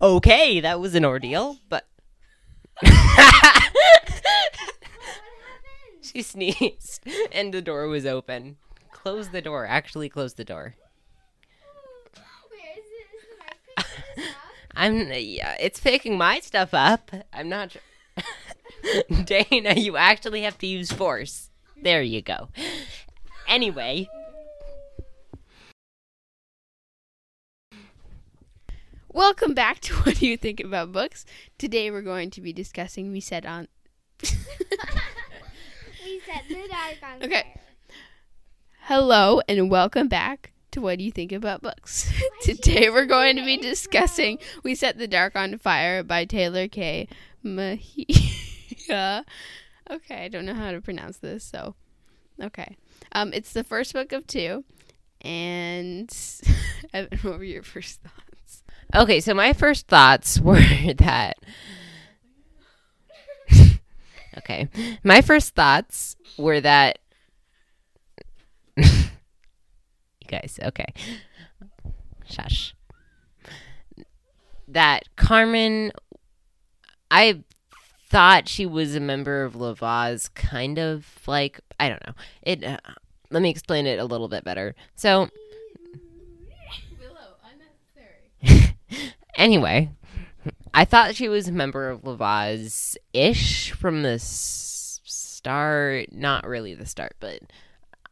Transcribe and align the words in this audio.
Okay, 0.00 0.60
that 0.60 0.78
was 0.78 0.94
an 0.94 1.04
ordeal, 1.04 1.58
but 1.68 1.88
she 6.00 6.22
sneezed 6.22 7.02
and 7.32 7.52
the 7.52 7.60
door 7.60 7.88
was 7.88 8.06
open. 8.06 8.56
Close 8.92 9.30
the 9.30 9.42
door. 9.42 9.66
Actually, 9.66 10.08
close 10.08 10.34
the 10.34 10.44
door. 10.44 10.76
Where 12.48 12.60
is 12.76 12.84
it? 12.84 13.06
Is 13.16 13.24
it 13.24 13.38
my 13.38 13.46
picture 13.84 14.22
stuff? 14.22 14.34
I'm. 14.74 15.10
Yeah, 15.12 15.56
it's 15.58 15.80
picking 15.80 16.16
my 16.16 16.40
stuff 16.40 16.70
up. 16.72 17.10
I'm 17.32 17.48
not. 17.48 17.70
tr- 17.70 17.78
Dana, 19.24 19.74
you 19.74 19.96
actually 19.96 20.42
have 20.42 20.58
to 20.58 20.66
use 20.66 20.92
force. 20.92 21.50
There 21.82 22.02
you 22.02 22.22
go. 22.22 22.48
Anyway, 23.48 24.08
Welcome 29.18 29.52
back 29.52 29.80
to 29.80 29.94
What 30.04 30.18
Do 30.18 30.28
You 30.28 30.36
Think 30.36 30.60
About 30.60 30.92
Books? 30.92 31.26
Today 31.58 31.90
we're 31.90 32.02
going 32.02 32.30
to 32.30 32.40
be 32.40 32.52
discussing 32.52 33.10
We 33.10 33.18
Said 33.18 33.44
on. 33.44 33.66
We 36.04 36.20
set 36.24 36.44
the 36.48 36.54
dark 36.68 36.98
on 37.02 37.22
Okay. 37.24 37.42
fire. 37.42 37.60
Hello 38.82 39.40
and 39.48 39.68
welcome 39.72 40.06
back 40.06 40.52
to 40.70 40.80
What 40.80 40.98
Do 40.98 41.04
You 41.04 41.10
Think 41.10 41.32
About 41.32 41.62
Books? 41.62 42.12
Today 42.42 42.90
we're 42.90 43.06
going 43.06 43.34
to 43.34 43.44
be 43.44 43.56
discussing 43.56 44.38
We 44.62 44.76
Set 44.76 44.98
the 44.98 45.08
Dark 45.08 45.34
on 45.34 45.58
Fire 45.58 46.04
by 46.04 46.24
Tehlor 46.24 46.70
Kay 46.70 47.08
Mejia. 47.42 49.24
Okay, 49.90 50.24
I 50.26 50.28
don't 50.28 50.46
know 50.46 50.54
how 50.54 50.70
to 50.70 50.80
pronounce 50.80 51.16
this, 51.16 51.42
so. 51.42 51.74
Okay. 52.40 52.76
Um, 53.10 53.32
it's 53.32 53.52
the 53.52 53.64
first 53.64 53.94
book 53.94 54.12
of 54.12 54.28
two. 54.28 54.62
And. 55.22 56.08
Evan, 56.94 57.18
what 57.22 57.38
were 57.38 57.42
your 57.44 57.64
first 57.64 58.00
thoughts? 58.00 58.27
Okay. 58.94 59.20
So 59.20 59.34
my 59.34 59.52
first 59.52 59.86
thoughts 59.86 60.40
were 60.40 60.60
that. 60.98 61.38
okay, 64.38 64.68
my 65.02 65.20
first 65.20 65.54
thoughts 65.54 66.16
were 66.36 66.60
that. 66.60 66.98
you 68.76 68.84
guys, 70.26 70.58
okay. 70.62 70.86
Shush. 72.26 72.74
That 74.68 75.04
Carmen, 75.16 75.92
I 77.10 77.42
thought 78.10 78.48
she 78.48 78.66
was 78.66 78.94
a 78.94 79.00
member 79.00 79.44
of 79.44 79.56
La 79.56 79.72
Voz, 79.72 80.28
kind 80.28 80.78
of 80.78 81.06
like 81.26 81.60
I 81.80 81.88
don't 81.88 82.06
know. 82.06 82.14
It. 82.42 82.64
Uh, 82.64 82.78
let 83.30 83.42
me 83.42 83.50
explain 83.50 83.86
it 83.86 83.98
a 83.98 84.04
little 84.04 84.28
bit 84.28 84.44
better. 84.44 84.74
So 84.94 85.28
Willow, 86.98 87.36
unnecessary. 87.44 88.74
Anyway, 89.38 89.88
I 90.74 90.84
thought 90.84 91.14
she 91.14 91.28
was 91.28 91.46
a 91.46 91.52
member 91.52 91.88
of 91.88 92.04
La 92.04 92.16
Voz 92.16 92.98
ish 93.12 93.70
from 93.70 94.02
the 94.02 94.14
s- 94.14 95.00
start. 95.04 96.12
Not 96.12 96.44
really 96.44 96.74
the 96.74 96.86
start, 96.86 97.14
but 97.20 97.40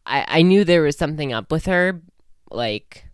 I, 0.07 0.25
I 0.29 0.43
knew 0.43 0.63
there 0.63 0.83
was 0.83 0.97
something 0.97 1.33
up 1.33 1.51
with 1.51 1.67
her. 1.67 2.01
Like, 2.53 3.07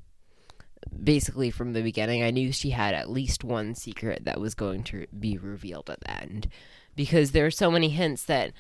basically 1.03 1.51
from 1.51 1.73
the 1.73 1.81
beginning, 1.81 2.23
I 2.23 2.31
knew 2.31 2.53
she 2.53 2.71
had 2.71 2.95
at 2.95 3.11
least 3.11 3.45
one 3.45 3.75
secret 3.75 4.27
that 4.27 4.39
was 4.39 4.55
going 4.55 4.85
to 4.85 5.07
be 5.19 5.39
revealed 5.39 5.89
at 5.89 6.01
the 6.01 6.11
end. 6.11 6.49
Because 6.95 7.31
there 7.31 7.47
are 7.47 7.51
so 7.51 7.71
many 7.71 7.89
hints 7.89 8.25
that, 8.25 8.53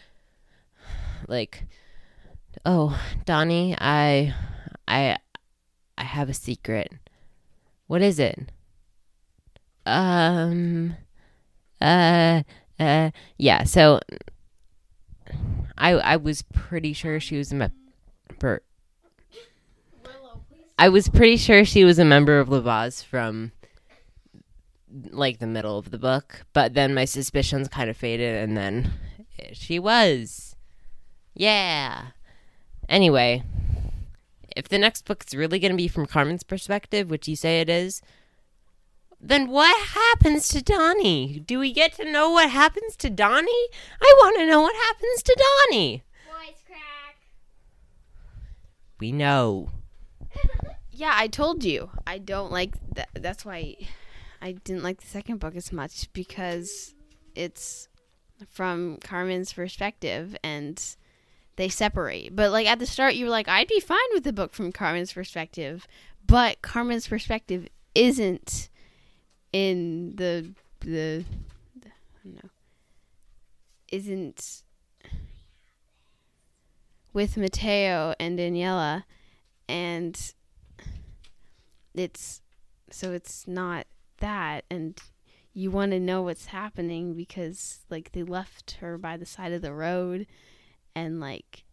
like, 1.28 1.66
oh, 2.64 2.98
Donnie, 3.26 3.76
I, 3.78 4.34
I, 4.88 5.18
I 5.98 6.04
have 6.04 6.30
a 6.30 6.34
secret. 6.34 6.90
What 7.86 8.00
is 8.00 8.18
it? 8.18 8.50
Um, 9.84 10.96
uh, 11.80 12.42
uh, 12.78 13.10
yeah. 13.36 13.64
So, 13.64 14.00
I 15.78 15.92
I 15.92 16.16
was 16.16 16.42
pretty 16.42 16.92
sure 16.92 17.20
she 17.20 17.36
was 17.36 17.52
a 17.52 17.56
member. 17.56 18.62
I 20.78 20.88
was 20.88 21.08
pretty 21.08 21.36
sure 21.36 21.64
she 21.64 21.84
was 21.84 21.98
a 21.98 22.04
member 22.04 22.40
of 22.40 22.48
La 22.48 22.60
Voz 22.60 23.02
from 23.02 23.52
like 25.10 25.38
the 25.38 25.46
middle 25.46 25.78
of 25.78 25.90
the 25.90 25.98
book, 25.98 26.44
but 26.52 26.74
then 26.74 26.94
my 26.94 27.04
suspicions 27.04 27.68
kind 27.68 27.88
of 27.88 27.96
faded, 27.96 28.36
and 28.36 28.56
then 28.56 28.92
she 29.52 29.78
was. 29.78 30.56
Yeah. 31.34 32.06
Anyway, 32.88 33.42
if 34.56 34.68
the 34.68 34.78
next 34.78 35.04
book's 35.04 35.34
really 35.34 35.58
going 35.58 35.72
to 35.72 35.76
be 35.76 35.88
from 35.88 36.06
Carmen's 36.06 36.42
perspective, 36.42 37.10
which 37.10 37.28
you 37.28 37.36
say 37.36 37.60
it 37.60 37.68
is, 37.68 38.02
then 39.22 39.48
what 39.48 39.86
happens 39.86 40.48
to 40.48 40.60
Donnie? 40.60 41.42
Do 41.46 41.60
we 41.60 41.72
get 41.72 41.94
to 41.94 42.10
know 42.10 42.30
what 42.30 42.50
happens 42.50 42.96
to 42.96 43.08
Donnie? 43.08 43.68
I 44.00 44.14
want 44.18 44.36
to 44.38 44.46
know 44.46 44.60
what 44.60 44.74
happens 44.74 45.22
to 45.22 45.44
Donnie. 45.70 46.02
Voice 46.26 46.62
crack. 46.66 47.16
We 48.98 49.12
know. 49.12 49.70
Yeah, 50.94 51.14
I 51.16 51.26
told 51.26 51.64
you. 51.64 51.90
I 52.06 52.18
don't 52.18 52.52
like 52.52 52.74
that. 52.94 53.08
That's 53.14 53.44
why 53.44 53.76
I 54.42 54.52
didn't 54.52 54.84
like 54.84 55.00
the 55.00 55.06
second 55.06 55.40
book 55.40 55.56
as 55.56 55.72
much 55.72 56.12
because 56.12 56.94
it's 57.34 57.88
from 58.50 58.98
Carmen's 58.98 59.52
perspective 59.52 60.36
and 60.44 60.80
they 61.56 61.68
separate. 61.68 62.36
But 62.36 62.52
like 62.52 62.66
at 62.66 62.78
the 62.78 62.86
start, 62.86 63.14
you 63.14 63.24
were 63.24 63.30
like, 63.30 63.48
I'd 63.48 63.68
be 63.68 63.80
fine 63.80 63.98
with 64.12 64.22
the 64.22 64.34
book 64.34 64.52
from 64.52 64.70
Carmen's 64.70 65.12
perspective, 65.14 65.88
but 66.26 66.60
Carmen's 66.62 67.08
perspective 67.08 67.68
isn't 67.94 68.68
in 69.52 70.16
the 70.16 70.52
the, 70.80 71.24
the 71.80 71.88
I 71.88 72.24
don't 72.24 72.34
know 72.34 72.50
isn't 73.90 74.62
with 77.12 77.36
Mateo 77.36 78.14
and 78.18 78.38
Daniela 78.38 79.04
and 79.68 80.32
it's 81.94 82.40
so 82.90 83.12
it's 83.12 83.46
not 83.46 83.86
that 84.18 84.64
and 84.70 84.98
you 85.52 85.70
want 85.70 85.92
to 85.92 86.00
know 86.00 86.22
what's 86.22 86.46
happening 86.46 87.14
because 87.14 87.80
like 87.90 88.12
they 88.12 88.22
left 88.22 88.78
her 88.80 88.96
by 88.96 89.18
the 89.18 89.26
side 89.26 89.52
of 89.52 89.60
the 89.60 89.74
road 89.74 90.26
and 90.94 91.20
like 91.20 91.64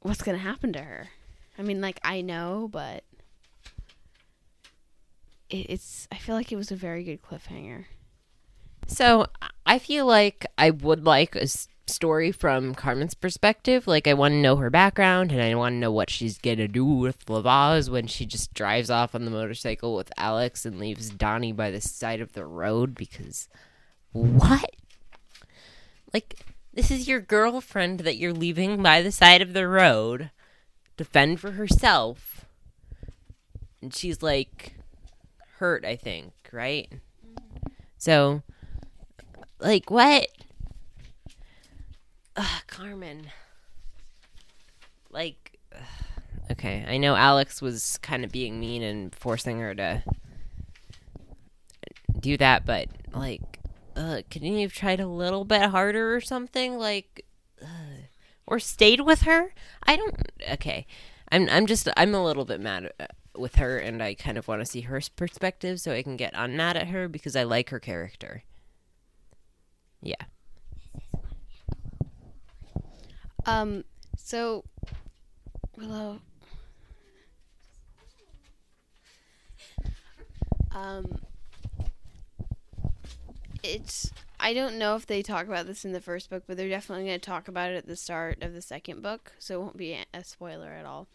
what's 0.00 0.22
going 0.22 0.36
to 0.36 0.42
happen 0.42 0.72
to 0.72 0.80
her? 0.82 1.08
I 1.56 1.62
mean 1.62 1.80
like 1.80 1.98
i 2.04 2.20
know 2.20 2.68
but 2.70 3.02
it's 5.50 6.06
i 6.12 6.16
feel 6.16 6.34
like 6.34 6.52
it 6.52 6.56
was 6.56 6.70
a 6.70 6.76
very 6.76 7.02
good 7.04 7.22
cliffhanger 7.22 7.84
So 8.86 9.26
I 9.66 9.78
feel 9.78 10.06
like 10.06 10.46
I 10.56 10.70
would 10.70 11.04
like 11.04 11.36
a 11.36 11.46
story 11.86 12.32
from 12.32 12.74
Carmen's 12.74 13.14
perspective. 13.14 13.86
Like 13.86 14.06
I 14.06 14.14
want 14.14 14.32
to 14.32 14.38
know 14.40 14.56
her 14.56 14.70
background, 14.70 15.30
and 15.30 15.42
I 15.42 15.54
want 15.54 15.74
to 15.74 15.78
know 15.78 15.92
what 15.92 16.08
she's 16.08 16.38
gonna 16.38 16.68
do 16.68 16.84
with 16.86 17.28
La 17.28 17.42
Voz 17.42 17.90
when 17.90 18.06
she 18.06 18.24
just 18.24 18.54
drives 18.54 18.88
off 18.88 19.14
on 19.14 19.26
the 19.26 19.30
motorcycle 19.30 19.94
with 19.94 20.10
Alex 20.16 20.64
and 20.64 20.78
leaves 20.78 21.10
Donnie 21.10 21.52
by 21.52 21.70
the 21.70 21.82
side 21.82 22.22
of 22.22 22.32
the 22.32 22.46
road. 22.46 22.94
Because 22.94 23.48
what? 24.12 24.70
Like 26.14 26.36
this 26.72 26.90
is 26.90 27.08
your 27.08 27.20
girlfriend 27.20 28.00
that 28.00 28.16
you're 28.16 28.32
leaving 28.32 28.82
by 28.82 29.02
the 29.02 29.12
side 29.12 29.42
of 29.42 29.52
the 29.52 29.68
road 29.68 30.30
to 30.96 31.04
fend 31.04 31.40
for 31.40 31.52
herself, 31.52 32.46
and 33.82 33.94
she's 33.94 34.22
like 34.22 34.77
hurt. 35.58 35.84
I 35.84 35.96
think 35.96 36.32
right. 36.52 36.90
So 37.98 38.42
like 39.60 39.90
what? 39.90 40.28
Ugh, 42.36 42.62
Carmen. 42.68 43.30
Like, 45.10 45.58
ugh. 45.74 45.82
okay, 46.52 46.84
I 46.86 46.98
know 46.98 47.16
Alex 47.16 47.60
was 47.60 47.98
kind 47.98 48.24
of 48.24 48.30
being 48.30 48.60
mean 48.60 48.82
and 48.82 49.14
forcing 49.14 49.58
her 49.58 49.74
to 49.74 50.04
do 52.20 52.36
that, 52.36 52.64
but 52.64 52.88
like, 53.12 53.58
couldn't 53.94 54.54
you 54.54 54.62
have 54.62 54.72
tried 54.72 55.00
a 55.00 55.08
little 55.08 55.44
bit 55.44 55.62
harder 55.62 56.14
or 56.14 56.20
something? 56.20 56.78
Like, 56.78 57.24
or 58.46 58.58
stayed 58.58 59.00
with 59.00 59.22
her? 59.22 59.52
I 59.82 59.96
don't. 59.96 60.32
Okay, 60.52 60.86
I'm. 61.32 61.48
I'm 61.50 61.66
just. 61.66 61.88
I'm 61.96 62.14
a 62.14 62.24
little 62.24 62.44
bit 62.44 62.60
mad 62.60 62.92
uh, 63.00 63.06
with 63.40 63.56
her, 63.56 63.78
and 63.78 64.02
I 64.02 64.14
kind 64.14 64.36
of 64.38 64.48
want 64.48 64.60
to 64.60 64.66
see 64.66 64.82
her 64.82 65.00
perspective 65.16 65.80
so 65.80 65.92
I 65.92 66.02
can 66.02 66.16
get 66.16 66.34
unmad 66.34 66.76
at 66.76 66.88
her 66.88 67.08
because 67.08 67.36
I 67.36 67.42
like 67.44 67.70
her 67.70 67.80
character. 67.80 68.42
Yeah. 70.02 70.14
um 73.46 73.84
so 74.16 74.62
willow 75.76 76.20
um 80.72 81.18
it's 83.62 84.12
I 84.40 84.54
don't 84.54 84.78
know 84.78 84.94
if 84.94 85.06
they 85.06 85.22
talk 85.22 85.46
about 85.48 85.66
this 85.66 85.84
in 85.84 85.92
the 85.92 86.00
first 86.00 86.30
book, 86.30 86.44
but 86.46 86.56
they're 86.56 86.68
definitely 86.68 87.06
going 87.06 87.18
to 87.18 87.26
talk 87.26 87.48
about 87.48 87.72
it 87.72 87.76
at 87.76 87.86
the 87.86 87.96
start 87.96 88.40
of 88.40 88.52
the 88.54 88.62
second 88.62 89.02
book, 89.02 89.32
so 89.40 89.54
it 89.60 89.64
won't 89.64 89.76
be 89.76 89.94
a- 89.94 90.06
a 90.14 90.22
spoiler 90.22 90.70
at 90.70 90.86
all. 90.86 91.08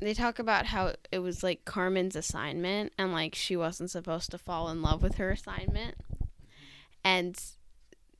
They 0.00 0.14
talk 0.14 0.38
about 0.38 0.66
how 0.66 0.94
it 1.10 1.18
was 1.18 1.42
like 1.42 1.64
Carmen's 1.64 2.14
assignment 2.14 2.92
and 2.96 3.12
like 3.12 3.34
she 3.34 3.56
wasn't 3.56 3.90
supposed 3.90 4.30
to 4.30 4.38
fall 4.38 4.68
in 4.68 4.80
love 4.80 5.02
with 5.02 5.16
her 5.16 5.30
assignment. 5.30 5.96
And 7.02 7.34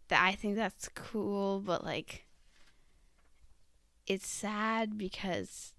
th- 0.08 0.20
I 0.20 0.32
think 0.32 0.56
that's 0.56 0.88
cool, 0.88 1.60
but 1.60 1.84
like 1.84 2.24
it's 4.06 4.26
sad 4.26 4.96
because 4.96 5.72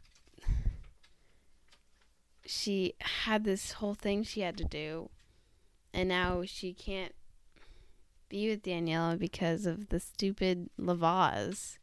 she 2.46 2.94
had 3.00 3.44
this 3.44 3.74
whole 3.74 3.94
thing 3.94 4.24
she 4.24 4.42
had 4.42 4.58
to 4.58 4.64
do 4.64 5.10
and 5.94 6.10
now 6.10 6.44
she 6.46 6.74
can't 6.74 7.14
be 8.30 8.48
with 8.50 8.64
Daniela 8.64 9.18
because 9.18 9.66
of 9.66 9.90
the 9.90 10.00
stupid 10.00 10.70
La 10.78 10.94
Voz 10.94 11.79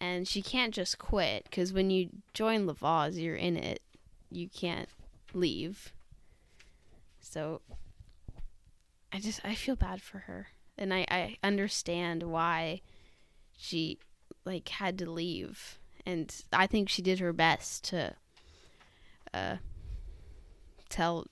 and 0.00 0.26
she 0.26 0.40
can't 0.40 0.72
just 0.74 0.98
quit 0.98 1.44
because 1.44 1.72
when 1.72 1.90
you 1.90 2.08
join 2.32 2.66
La 2.66 2.72
Voz, 2.72 3.18
you're 3.18 3.36
in 3.36 3.56
it. 3.56 3.82
You 4.30 4.48
can't 4.48 4.88
leave. 5.34 5.92
So 7.20 7.60
I 9.12 9.20
just 9.20 9.40
I 9.44 9.54
feel 9.54 9.76
bad 9.76 10.00
for 10.00 10.20
her, 10.20 10.48
and 10.78 10.94
I 10.94 11.04
I 11.10 11.36
understand 11.44 12.22
why 12.22 12.80
she 13.56 13.98
like 14.44 14.68
had 14.68 14.96
to 14.98 15.10
leave, 15.10 15.78
and 16.06 16.34
I 16.52 16.66
think 16.66 16.88
she 16.88 17.02
did 17.02 17.18
her 17.18 17.32
best 17.32 17.84
to 17.84 18.14
uh 19.34 19.56
tell 20.88 21.26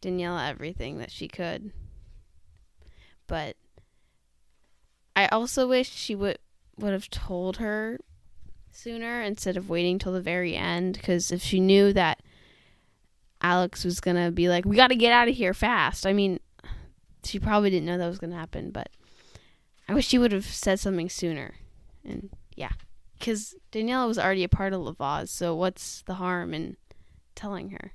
Daniela 0.00 0.48
everything 0.48 0.98
that 0.98 1.10
she 1.10 1.26
could. 1.26 1.72
But 3.26 3.56
I 5.16 5.26
also 5.28 5.66
wish 5.66 5.90
she 5.90 6.14
would 6.14 6.38
would 6.78 6.92
have 6.92 7.10
told 7.10 7.56
her 7.58 7.98
sooner 8.70 9.22
instead 9.22 9.56
of 9.56 9.70
waiting 9.70 9.98
till 9.98 10.12
the 10.12 10.20
very 10.20 10.54
end 10.54 10.94
because 10.94 11.32
if 11.32 11.42
she 11.42 11.58
knew 11.60 11.92
that 11.92 12.20
Alex 13.40 13.84
was 13.84 14.00
going 14.00 14.16
to 14.16 14.30
be 14.30 14.48
like 14.48 14.64
we 14.64 14.76
got 14.76 14.88
to 14.88 14.96
get 14.96 15.12
out 15.12 15.28
of 15.28 15.34
here 15.34 15.54
fast. 15.54 16.06
I 16.06 16.12
mean, 16.12 16.40
she 17.24 17.38
probably 17.38 17.70
didn't 17.70 17.86
know 17.86 17.98
that 17.98 18.06
was 18.06 18.18
going 18.18 18.30
to 18.30 18.36
happen, 18.36 18.70
but 18.70 18.88
I 19.88 19.94
wish 19.94 20.06
she 20.06 20.18
would 20.18 20.32
have 20.32 20.46
said 20.46 20.80
something 20.80 21.08
sooner. 21.08 21.54
And 22.04 22.30
yeah, 22.54 22.72
cuz 23.20 23.54
Daniela 23.72 24.06
was 24.06 24.18
already 24.18 24.44
a 24.44 24.48
part 24.48 24.72
of 24.72 24.80
La 24.80 24.92
Voz, 24.92 25.30
so 25.30 25.54
what's 25.54 26.02
the 26.02 26.14
harm 26.14 26.52
in 26.52 26.76
telling 27.34 27.70
her? 27.70 27.92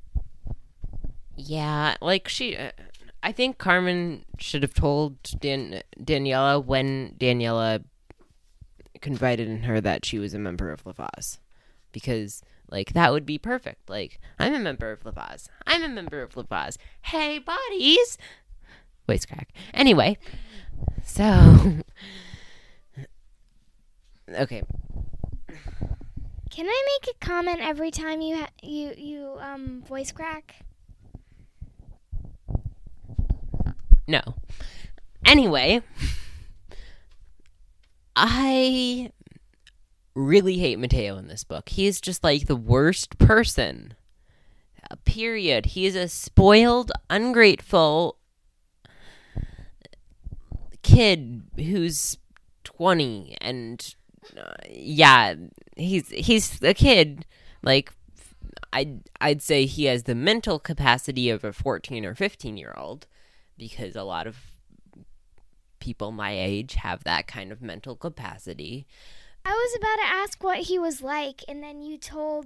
Yeah, 1.35 1.95
like 2.01 2.27
she. 2.27 2.55
Uh, 2.55 2.71
I 3.23 3.31
think 3.31 3.57
Carmen 3.57 4.25
should 4.39 4.63
have 4.63 4.73
told 4.73 5.17
Dan- 5.39 5.83
Daniela 5.99 6.63
when 6.63 7.15
Daniela 7.19 7.83
confided 9.01 9.47
in 9.47 9.63
her 9.63 9.81
that 9.81 10.05
she 10.05 10.19
was 10.19 10.33
a 10.33 10.39
member 10.39 10.71
of 10.71 10.85
La 10.85 10.93
Voz. 10.93 11.39
Because, 11.91 12.41
like, 12.69 12.93
that 12.93 13.11
would 13.11 13.25
be 13.25 13.37
perfect. 13.37 13.89
Like, 13.89 14.19
I'm 14.39 14.53
a 14.53 14.59
member 14.59 14.91
of 14.91 15.03
La 15.05 15.11
Voz. 15.11 15.49
I'm 15.67 15.83
a 15.83 15.89
member 15.89 16.21
of 16.21 16.37
La 16.37 16.43
Voz. 16.43 16.77
Hey, 17.01 17.39
buddies! 17.39 18.17
Voice 19.07 19.25
crack. 19.25 19.49
Anyway, 19.73 20.17
so. 21.03 21.23
okay. 24.29 24.63
Can 26.49 26.65
I 26.67 26.83
make 26.99 27.15
a 27.15 27.25
comment 27.25 27.59
every 27.61 27.91
time 27.91 28.19
you 28.21 28.37
ha- 28.37 28.49
you 28.61 28.93
you 28.97 29.37
um 29.39 29.81
voice 29.87 30.11
crack? 30.11 30.65
No. 34.07 34.21
Anyway, 35.25 35.81
I 38.23 39.11
really 40.13 40.59
hate 40.59 40.77
Mateo 40.77 41.17
in 41.17 41.27
this 41.27 41.43
book. 41.43 41.69
He 41.69 41.87
is 41.87 41.99
just 41.99 42.23
like 42.23 42.45
the 42.45 42.55
worst 42.55 43.17
person. 43.17 43.95
Uh, 44.91 44.95
period. 45.05 45.65
He 45.67 45.87
is 45.87 45.95
a 45.95 46.07
spoiled, 46.07 46.91
ungrateful 47.09 48.17
kid 50.83 51.41
who's 51.55 52.17
20 52.63 53.37
and 53.41 53.95
uh, 54.37 54.53
yeah, 54.69 55.33
he's 55.75 56.09
he's 56.09 56.61
a 56.61 56.75
kid 56.75 57.25
like 57.63 57.91
I'd 58.71 59.01
I'd 59.19 59.41
say 59.41 59.65
he 59.65 59.85
has 59.85 60.03
the 60.03 60.13
mental 60.13 60.59
capacity 60.59 61.31
of 61.31 61.43
a 61.43 61.51
14 61.51 62.05
or 62.05 62.13
15 62.13 62.55
year 62.55 62.75
old 62.77 63.07
because 63.57 63.95
a 63.95 64.03
lot 64.03 64.27
of 64.27 64.50
people 65.81 66.11
my 66.13 66.31
age 66.31 66.75
have 66.75 67.03
that 67.03 67.27
kind 67.27 67.51
of 67.51 67.61
mental 67.61 67.95
capacity. 67.97 68.87
I 69.43 69.51
was 69.51 69.75
about 69.75 69.95
to 69.97 70.15
ask 70.23 70.43
what 70.43 70.59
he 70.59 70.79
was 70.79 71.01
like, 71.01 71.43
and 71.47 71.61
then 71.61 71.81
you 71.81 71.97
told 71.97 72.45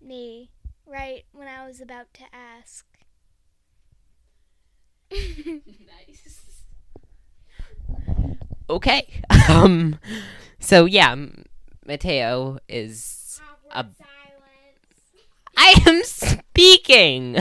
me 0.00 0.50
right 0.86 1.24
when 1.32 1.48
I 1.48 1.66
was 1.66 1.80
about 1.80 2.14
to 2.14 2.22
ask. 2.32 2.86
nice. 5.10 6.34
Okay. 8.70 9.08
Um 9.48 9.98
so 10.60 10.84
yeah, 10.84 11.16
Mateo 11.86 12.58
is 12.68 13.40
A- 13.70 13.86
I 15.56 15.74
am 15.86 16.02
speaking. 16.04 17.38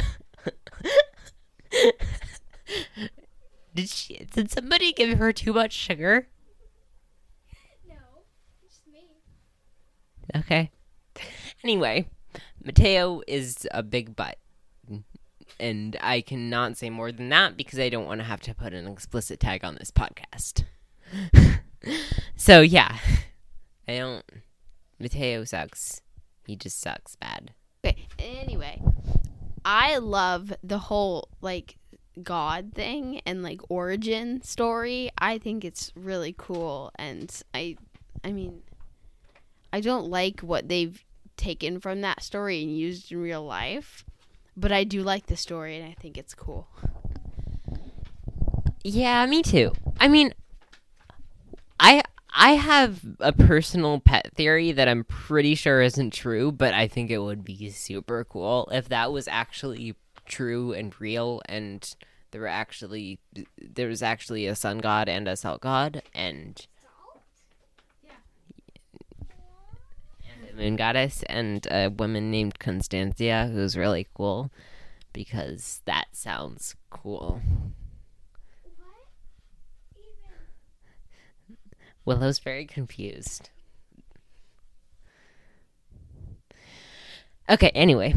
Did 4.37 4.51
somebody 4.51 4.93
give 4.93 5.17
her 5.17 5.33
too 5.33 5.51
much 5.51 5.73
sugar? 5.73 6.27
No, 7.89 7.95
it's 8.63 8.81
me. 8.91 9.07
Okay. 10.35 10.69
Anyway, 11.63 12.07
Mateo 12.63 13.23
is 13.27 13.67
a 13.71 13.81
big 13.81 14.15
butt. 14.15 14.37
And 15.59 15.97
I 16.01 16.21
cannot 16.21 16.77
say 16.77 16.91
more 16.91 17.11
than 17.11 17.29
that 17.29 17.57
because 17.57 17.79
I 17.79 17.89
don't 17.89 18.05
want 18.05 18.21
to 18.21 18.25
have 18.25 18.41
to 18.41 18.53
put 18.53 18.73
an 18.73 18.87
explicit 18.87 19.39
tag 19.39 19.65
on 19.65 19.73
this 19.73 19.89
podcast. 19.89 20.65
so, 22.35 22.61
yeah. 22.61 22.95
I 23.87 23.97
don't. 23.97 24.23
Mateo 24.99 25.45
sucks. 25.45 26.01
He 26.45 26.55
just 26.55 26.79
sucks 26.79 27.15
bad. 27.15 27.53
Okay. 27.83 28.05
Anyway, 28.19 28.83
I 29.65 29.97
love 29.97 30.53
the 30.61 30.77
whole 30.77 31.29
like 31.41 31.77
God 32.23 32.73
thing 32.73 33.21
and 33.25 33.43
like 33.43 33.61
origin 33.69 34.41
story. 34.41 35.09
I 35.17 35.37
think 35.37 35.63
it's 35.63 35.91
really 35.95 36.33
cool, 36.37 36.91
and 36.97 37.31
I, 37.53 37.77
I 38.23 38.31
mean, 38.31 38.61
I 39.71 39.81
don't 39.81 40.09
like 40.09 40.41
what 40.41 40.67
they've 40.67 41.03
taken 41.35 41.79
from 41.79 42.01
that 42.01 42.23
story 42.23 42.63
and 42.63 42.75
used 42.75 43.11
in 43.11 43.21
real 43.21 43.43
life, 43.43 44.03
but 44.55 44.71
I 44.71 44.83
do 44.83 45.03
like 45.03 45.27
the 45.27 45.37
story, 45.37 45.77
and 45.77 45.85
I 45.87 45.95
think 45.99 46.17
it's 46.17 46.33
cool. 46.33 46.67
Yeah, 48.83 49.25
me 49.25 49.43
too. 49.43 49.73
I 49.99 50.07
mean, 50.07 50.33
I 51.79 52.03
I 52.33 52.51
have 52.51 53.01
a 53.19 53.33
personal 53.33 53.99
pet 53.99 54.31
theory 54.35 54.71
that 54.71 54.87
I'm 54.87 55.03
pretty 55.03 55.55
sure 55.55 55.81
isn't 55.81 56.13
true, 56.13 56.51
but 56.51 56.73
I 56.73 56.87
think 56.87 57.09
it 57.09 57.17
would 57.17 57.43
be 57.43 57.69
super 57.71 58.23
cool 58.23 58.69
if 58.71 58.89
that 58.89 59.11
was 59.11 59.27
actually 59.27 59.95
true 60.27 60.73
and 60.73 60.99
real 60.99 61.41
and 61.47 61.95
there 62.31 62.41
were 62.41 62.47
actually 62.47 63.19
there 63.59 63.87
was 63.87 64.03
actually 64.03 64.45
a 64.45 64.55
sun 64.55 64.79
god 64.79 65.07
and 65.07 65.27
a 65.27 65.35
salt 65.35 65.61
god 65.61 66.01
and 66.13 66.67
and 70.41 70.49
a 70.49 70.53
moon 70.55 70.75
goddess 70.75 71.23
and 71.29 71.65
a 71.71 71.89
woman 71.89 72.29
named 72.29 72.59
Constantia 72.59 73.49
who's 73.51 73.77
really 73.77 74.07
cool 74.13 74.51
because 75.13 75.81
that 75.85 76.05
sounds 76.11 76.75
cool. 76.91 77.41
What? 78.77 79.07
Even 81.47 81.57
Willow's 82.05 82.37
very 82.39 82.65
confused. 82.65 83.49
Okay, 87.49 87.69
anyway. 87.69 88.13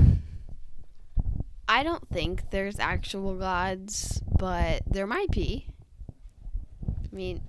I 1.71 1.85
don't 1.85 2.09
think 2.09 2.51
there's 2.51 2.81
actual 2.81 3.37
gods, 3.37 4.21
but 4.37 4.83
there 4.91 5.07
might 5.07 5.31
be. 5.31 5.69
I 6.85 7.15
mean, 7.15 7.43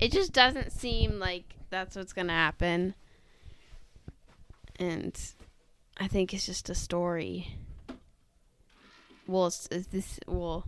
it 0.00 0.10
just 0.10 0.32
doesn't 0.32 0.72
seem 0.72 1.18
like 1.18 1.44
that's 1.68 1.94
what's 1.94 2.14
going 2.14 2.28
to 2.28 2.32
happen. 2.32 2.94
And 4.80 5.14
I 5.98 6.08
think 6.08 6.32
it's 6.32 6.46
just 6.46 6.70
a 6.70 6.74
story. 6.74 7.54
Well, 9.26 9.48
it's, 9.48 9.68
it's 9.70 9.88
this 9.88 10.18
well, 10.26 10.64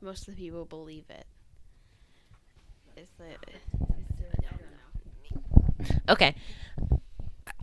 most 0.00 0.28
of 0.28 0.36
the 0.36 0.40
people 0.40 0.64
believe 0.64 1.06
it. 1.10 1.26
It's 2.96 3.10
the, 3.18 3.24
it's 3.32 4.28
the-. 5.88 6.12
Okay. 6.12 6.36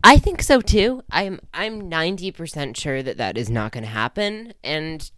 I 0.04 0.18
think 0.18 0.42
so 0.42 0.62
too. 0.62 1.04
I'm 1.12 1.40
I'm 1.54 1.90
90% 1.90 2.76
sure 2.76 3.04
that 3.04 3.18
that 3.18 3.38
is 3.38 3.50
not 3.50 3.72
going 3.72 3.84
to 3.84 3.90
happen 3.90 4.54
and 4.64 5.10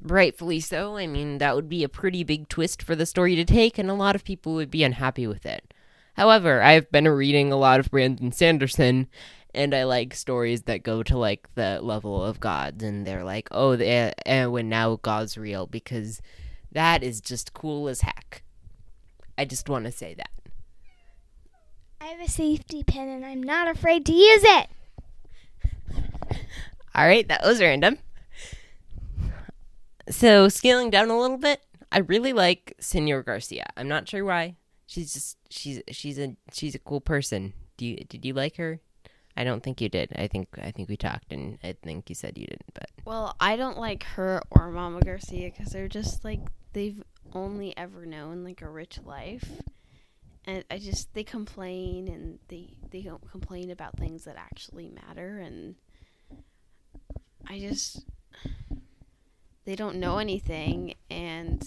rightfully 0.00 0.60
so. 0.60 0.96
I 0.96 1.06
mean, 1.06 1.38
that 1.38 1.54
would 1.54 1.68
be 1.68 1.84
a 1.84 1.88
pretty 1.88 2.24
big 2.24 2.48
twist 2.48 2.82
for 2.82 2.96
the 2.96 3.06
story 3.06 3.36
to 3.36 3.44
take 3.44 3.78
and 3.78 3.90
a 3.90 3.94
lot 3.94 4.16
of 4.16 4.24
people 4.24 4.54
would 4.54 4.70
be 4.70 4.82
unhappy 4.82 5.26
with 5.26 5.44
it. 5.44 5.72
However, 6.14 6.62
I've 6.62 6.90
been 6.90 7.08
reading 7.08 7.52
a 7.52 7.56
lot 7.56 7.80
of 7.80 7.90
Brandon 7.90 8.32
Sanderson, 8.32 9.08
and 9.54 9.74
I 9.74 9.84
like 9.84 10.14
stories 10.14 10.62
that 10.62 10.82
go 10.82 11.02
to 11.02 11.16
like 11.16 11.48
the 11.54 11.80
level 11.82 12.22
of 12.22 12.40
gods, 12.40 12.84
and 12.84 13.06
they're 13.06 13.24
like, 13.24 13.48
oh, 13.50 13.76
the, 13.76 14.12
and 14.28 14.52
when 14.52 14.68
now 14.68 14.96
God's 14.96 15.38
real 15.38 15.66
because 15.66 16.20
that 16.70 17.02
is 17.02 17.20
just 17.20 17.54
cool 17.54 17.88
as 17.88 18.02
heck. 18.02 18.42
I 19.38 19.44
just 19.46 19.68
want 19.68 19.86
to 19.86 19.92
say 19.92 20.14
that. 20.14 20.30
I 22.02 22.06
have 22.06 22.20
a 22.20 22.28
safety 22.28 22.82
pin 22.82 23.08
and 23.08 23.24
I'm 23.24 23.42
not 23.42 23.68
afraid 23.68 24.04
to 24.06 24.12
use 24.12 24.42
it. 24.44 24.68
All 26.94 27.06
right, 27.06 27.26
that 27.28 27.44
was 27.44 27.60
random. 27.60 27.98
So, 30.10 30.48
scaling 30.48 30.90
down 30.90 31.10
a 31.10 31.18
little 31.18 31.38
bit, 31.38 31.62
I 31.92 32.00
really 32.00 32.32
like 32.32 32.74
Senor 32.80 33.22
Garcia. 33.22 33.66
I'm 33.76 33.86
not 33.86 34.08
sure 34.08 34.24
why. 34.24 34.56
She's 34.86 35.14
just 35.14 35.38
she's 35.48 35.80
she's 35.90 36.18
a 36.18 36.36
she's 36.52 36.74
a 36.74 36.80
cool 36.80 37.00
person. 37.00 37.54
Do 37.76 37.86
you 37.86 37.96
did 38.08 38.24
you 38.24 38.34
like 38.34 38.56
her? 38.56 38.80
I 39.36 39.44
don't 39.44 39.62
think 39.62 39.80
you 39.80 39.88
did. 39.88 40.12
I 40.16 40.26
think 40.26 40.48
I 40.60 40.72
think 40.72 40.88
we 40.88 40.96
talked 40.96 41.32
and 41.32 41.58
I 41.62 41.76
think 41.82 42.08
you 42.08 42.14
said 42.14 42.36
you 42.36 42.46
didn't, 42.46 42.74
but 42.74 42.90
Well, 43.04 43.36
I 43.40 43.56
don't 43.56 43.78
like 43.78 44.02
her 44.02 44.42
or 44.50 44.70
Mama 44.70 45.00
Garcia 45.00 45.50
because 45.50 45.72
they're 45.72 45.88
just 45.88 46.24
like 46.24 46.40
they've 46.72 47.02
only 47.32 47.76
ever 47.76 48.04
known 48.04 48.42
like 48.44 48.60
a 48.60 48.68
rich 48.68 48.98
life, 49.04 49.48
and 50.44 50.64
I 50.70 50.78
just 50.78 51.14
they 51.14 51.24
complain 51.24 52.08
and 52.08 52.38
they 52.48 52.76
they 52.90 53.02
don't 53.02 53.30
complain 53.30 53.70
about 53.70 53.96
things 53.96 54.24
that 54.24 54.36
actually 54.36 54.88
matter, 54.88 55.38
and 55.38 55.76
I 57.46 57.58
just 57.60 58.04
they 59.64 59.76
don't 59.76 59.96
know 59.96 60.18
anything 60.18 60.94
and 61.10 61.62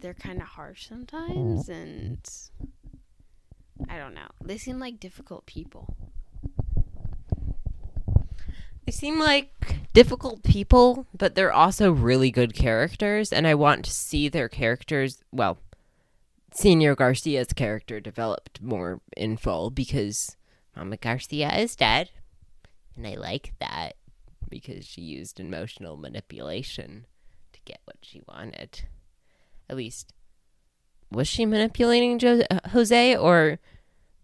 they're 0.00 0.14
kind 0.14 0.40
of 0.40 0.48
harsh 0.48 0.88
sometimes 0.88 1.68
and 1.68 2.18
I 3.88 3.98
don't 3.98 4.14
know. 4.14 4.28
They 4.42 4.56
seem 4.56 4.78
like 4.78 5.00
difficult 5.00 5.46
people. 5.46 5.94
They 8.86 8.92
seem 8.92 9.18
like 9.18 9.52
difficult 9.92 10.42
people, 10.44 11.06
but 11.16 11.34
they're 11.34 11.52
also 11.52 11.90
really 11.90 12.30
good 12.30 12.54
characters, 12.54 13.32
and 13.32 13.46
I 13.46 13.54
want 13.54 13.84
to 13.86 13.90
see 13.90 14.28
their 14.28 14.48
characters. 14.48 15.24
Well, 15.32 15.58
Senor 16.56 16.94
Garcia's 16.94 17.52
character 17.52 18.00
developed 18.00 18.62
more 18.62 19.02
in 19.14 19.36
full 19.36 19.68
because 19.68 20.38
Mama 20.74 20.96
Garcia 20.96 21.54
is 21.54 21.76
dead, 21.76 22.08
and 22.96 23.06
I 23.06 23.14
like 23.16 23.52
that 23.60 23.96
because 24.48 24.86
she 24.86 25.02
used 25.02 25.38
emotional 25.38 25.98
manipulation 25.98 27.04
to 27.52 27.60
get 27.66 27.80
what 27.84 27.98
she 28.00 28.22
wanted. 28.26 28.84
At 29.68 29.76
least, 29.76 30.14
was 31.12 31.28
she 31.28 31.44
manipulating 31.44 32.18
jo- 32.18 32.44
uh, 32.50 32.68
Jose, 32.70 33.14
or 33.14 33.58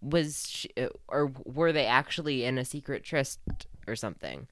was 0.01 0.49
she, 0.49 0.71
uh, 0.79 0.89
or 1.09 1.31
were 1.45 1.71
they 1.71 1.85
actually 1.85 2.47
in 2.47 2.57
a 2.57 2.65
secret 2.65 3.05
tryst 3.05 3.41
or 3.87 3.95
something? 3.95 4.49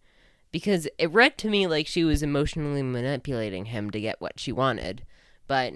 Because 0.52 0.87
it 0.99 1.10
read 1.12 1.38
to 1.38 1.49
me 1.49 1.66
like 1.66 1.87
she 1.87 2.04
was 2.04 2.22
emotionally 2.22 2.82
manipulating 2.82 3.66
him 3.66 3.90
to 3.90 4.00
get 4.02 4.20
what 4.20 4.38
she 4.38 4.52
wanted, 4.52 5.06
but 5.46 5.72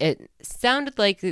it 0.00 0.30
sounded 0.42 0.98
like 0.98 1.22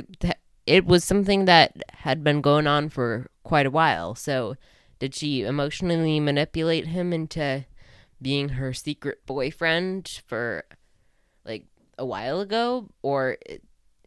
it 0.65 0.85
was 0.85 1.03
something 1.03 1.45
that 1.45 1.75
had 1.89 2.23
been 2.23 2.41
going 2.41 2.67
on 2.67 2.89
for 2.89 3.29
quite 3.43 3.65
a 3.65 3.71
while. 3.71 4.15
So, 4.15 4.55
did 4.99 5.15
she 5.15 5.41
emotionally 5.41 6.19
manipulate 6.19 6.87
him 6.87 7.11
into 7.11 7.65
being 8.21 8.49
her 8.49 8.73
secret 8.73 9.25
boyfriend 9.25 10.21
for 10.27 10.65
like 11.45 11.65
a 11.97 12.05
while 12.05 12.41
ago 12.41 12.89
or 13.01 13.37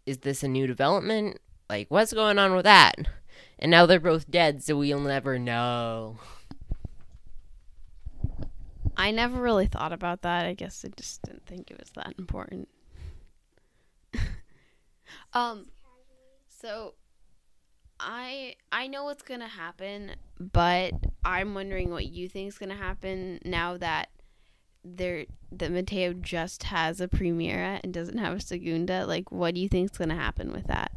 is 0.06 0.18
this 0.18 0.42
a 0.42 0.48
new 0.48 0.66
development? 0.66 1.40
Like 1.68 1.86
what's 1.90 2.12
going 2.12 2.38
on 2.38 2.54
with 2.54 2.64
that? 2.64 2.96
And 3.58 3.70
now 3.70 3.86
they're 3.86 4.00
both 4.00 4.30
dead, 4.30 4.62
so 4.62 4.76
we'll 4.76 5.00
never 5.00 5.38
know. 5.38 6.18
I 8.96 9.10
never 9.10 9.40
really 9.40 9.66
thought 9.66 9.92
about 9.92 10.22
that. 10.22 10.46
I 10.46 10.54
guess 10.54 10.84
I 10.84 10.90
just 10.96 11.22
didn't 11.22 11.46
think 11.46 11.70
it 11.70 11.78
was 11.80 11.90
that 11.94 12.14
important. 12.18 12.68
um 15.32 15.66
so 16.48 16.94
I 18.02 18.56
I 18.72 18.88
know 18.88 19.04
what's 19.04 19.22
to 19.40 19.46
happen, 19.46 20.12
but 20.40 20.92
I'm 21.24 21.54
wondering 21.54 21.90
what 21.90 22.06
you 22.06 22.28
think 22.28 22.48
is 22.48 22.58
going 22.58 22.70
to 22.70 22.76
happen 22.76 23.38
now 23.44 23.76
that 23.76 24.08
there 24.84 25.26
that 25.52 25.70
Mateo 25.70 26.12
just 26.12 26.64
has 26.64 27.00
a 27.00 27.06
Primera 27.06 27.80
and 27.84 27.94
doesn't 27.94 28.18
have 28.18 28.36
a 28.36 28.40
segunda. 28.40 29.06
Like 29.06 29.30
what 29.30 29.54
do 29.54 29.60
you 29.60 29.68
think 29.68 29.90
is 29.90 29.96
going 29.96 30.08
to 30.08 30.16
happen 30.16 30.52
with 30.52 30.66
that? 30.66 30.92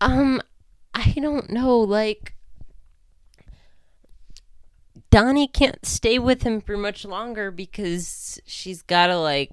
Um 0.00 0.42
I 0.94 1.12
don't 1.12 1.50
know, 1.50 1.78
like 1.78 2.34
Donnie 5.10 5.46
can't 5.46 5.84
stay 5.86 6.18
with 6.18 6.42
him 6.42 6.60
for 6.60 6.76
much 6.76 7.04
longer 7.04 7.50
because 7.50 8.40
she's 8.46 8.82
got 8.82 9.08
to 9.08 9.18
like 9.18 9.50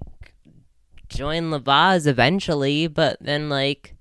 join 1.10 1.50
La 1.50 1.58
Voz 1.58 2.06
eventually, 2.06 2.86
but 2.86 3.18
then 3.20 3.48
like 3.48 3.94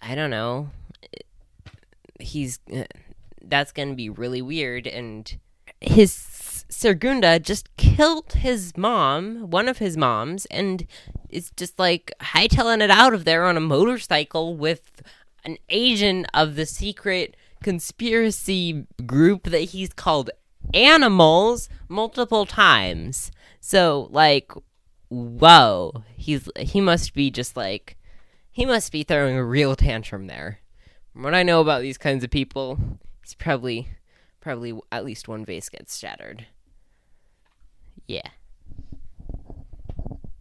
I 0.00 0.14
don't 0.14 0.30
know. 0.30 0.70
He's 2.20 2.60
uh, 2.72 2.84
that's 3.42 3.72
going 3.72 3.90
to 3.90 3.94
be 3.94 4.08
really 4.08 4.42
weird 4.42 4.86
and 4.86 5.36
his 5.80 6.64
Segunda 6.68 7.38
just 7.38 7.74
killed 7.76 8.32
his 8.32 8.76
mom, 8.76 9.50
one 9.50 9.68
of 9.68 9.78
his 9.78 9.96
moms, 9.96 10.46
and 10.46 10.86
is 11.30 11.50
just 11.56 11.78
like 11.78 12.12
hightailing 12.20 12.82
it 12.82 12.90
out 12.90 13.14
of 13.14 13.24
there 13.24 13.44
on 13.44 13.56
a 13.56 13.60
motorcycle 13.60 14.56
with 14.56 15.02
an 15.44 15.58
agent 15.68 16.26
of 16.34 16.56
the 16.56 16.66
secret 16.66 17.36
conspiracy 17.62 18.86
group 19.06 19.44
that 19.44 19.70
he's 19.70 19.92
called 19.92 20.30
animals 20.74 21.68
multiple 21.88 22.46
times. 22.46 23.30
So 23.60 24.08
like 24.10 24.52
whoa, 25.08 26.04
he's 26.16 26.48
he 26.58 26.80
must 26.80 27.14
be 27.14 27.30
just 27.30 27.56
like 27.56 27.96
he 28.50 28.64
must 28.64 28.90
be 28.92 29.02
throwing 29.02 29.36
a 29.36 29.44
real 29.44 29.76
tantrum 29.76 30.26
there. 30.26 30.60
From 31.12 31.22
what 31.22 31.34
I 31.34 31.42
know 31.42 31.60
about 31.60 31.82
these 31.82 31.98
kinds 31.98 32.24
of 32.24 32.30
people, 32.30 32.78
he's 33.22 33.34
probably 33.34 33.88
probably 34.40 34.78
at 34.92 35.04
least 35.04 35.28
one 35.28 35.44
vase 35.44 35.68
gets 35.68 35.98
shattered. 35.98 36.46
Yeah. 38.06 38.28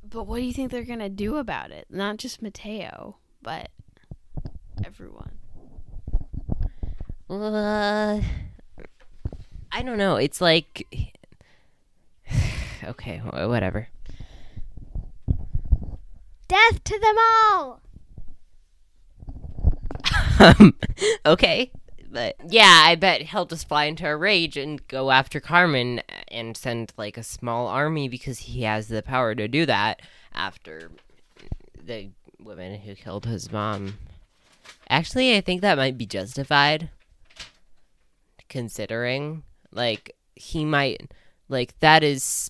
But 0.04 0.28
what 0.28 0.38
do 0.38 0.44
you 0.44 0.54
think 0.54 0.72
they're 0.72 0.84
going 0.84 1.00
to 1.00 1.10
do 1.10 1.38
about 1.38 1.72
it? 1.72 1.88
Not 1.90 2.18
just 2.18 2.42
Mateo, 2.42 3.18
but 3.42 3.70
everyone. 4.86 5.32
Uh, 7.30 8.22
I 9.72 9.82
don't 9.82 9.98
know. 9.98 10.16
It's 10.16 10.40
like 10.40 10.88
okay, 12.84 13.18
whatever. 13.18 13.90
Death 16.48 16.84
to 16.84 17.00
them 17.00 17.16
all. 17.20 17.82
um, 20.40 20.76
okay. 21.26 21.72
But 22.12 22.36
yeah, 22.48 22.84
I 22.86 22.96
bet 22.96 23.24
he'll 23.24 23.46
just 23.46 23.68
fly 23.68 23.86
into 23.86 24.08
a 24.08 24.16
rage 24.16 24.56
and 24.56 24.86
go 24.88 25.12
after 25.12 25.40
Carmen 25.40 26.02
and 26.30 26.56
send 26.56 26.94
like 26.98 27.18
a 27.18 27.24
small 27.24 27.68
army 27.68 28.08
because 28.08 28.40
he 28.40 28.62
has 28.64 28.88
the 28.88 29.02
power 29.02 29.36
to 29.36 29.48
do 29.48 29.66
that 29.66 30.02
after 30.34 30.92
the 31.84 32.10
woman 32.40 32.80
who 32.80 32.96
killed 32.96 33.26
his 33.26 33.52
mom. 33.52 33.98
Actually, 34.90 35.36
I 35.36 35.42
think 35.42 35.62
that 35.62 35.78
might 35.78 35.98
be 35.98 36.06
justified 36.06 36.90
considering 38.48 39.44
like 39.72 40.16
he 40.36 40.64
might 40.64 41.12
like 41.50 41.78
that 41.80 42.04
is 42.04 42.50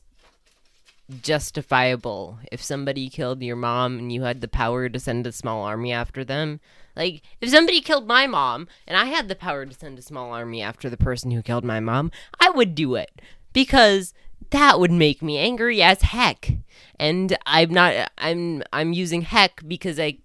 justifiable 1.21 2.39
if 2.51 2.63
somebody 2.63 3.09
killed 3.09 3.43
your 3.43 3.55
mom 3.55 4.00
and 4.00 4.12
you 4.12 4.24
had 4.24 4.41
the 4.41 4.47
power 4.47 4.89
to 4.89 5.00
send 5.00 5.27
a 5.27 5.31
small 5.31 5.63
army 5.63 5.91
after 5.91 6.24
them 6.24 6.59
like, 6.95 7.21
if 7.41 7.50
somebody 7.50 7.81
killed 7.81 8.07
my 8.07 8.25
mom 8.25 8.67
and 8.88 8.97
I 8.97 9.05
had 9.05 9.27
the 9.27 9.35
power 9.35 9.65
to 9.65 9.74
send 9.74 10.00
a 10.00 10.03
small 10.03 10.31
army 10.31 10.62
after 10.62 10.89
the 10.89 10.97
person 10.97 11.31
who 11.31 11.41
killed 11.41 11.65
my 11.65 11.79
mom, 11.79 12.12
I 12.39 12.50
would 12.50 12.74
do 12.74 12.95
it 12.95 13.21
because 13.53 14.13
that 14.51 14.79
would 14.79 14.91
make 14.91 15.21
me 15.21 15.38
angry 15.38 15.81
as 15.81 16.01
heck. 16.01 16.53
And 16.97 17.38
I'm 17.45 17.71
not 17.71 18.12
I'm 18.17 18.63
I'm 18.71 18.93
using 18.93 19.24
heck 19.24 19.67
because 19.67 20.00
I 20.00 20.19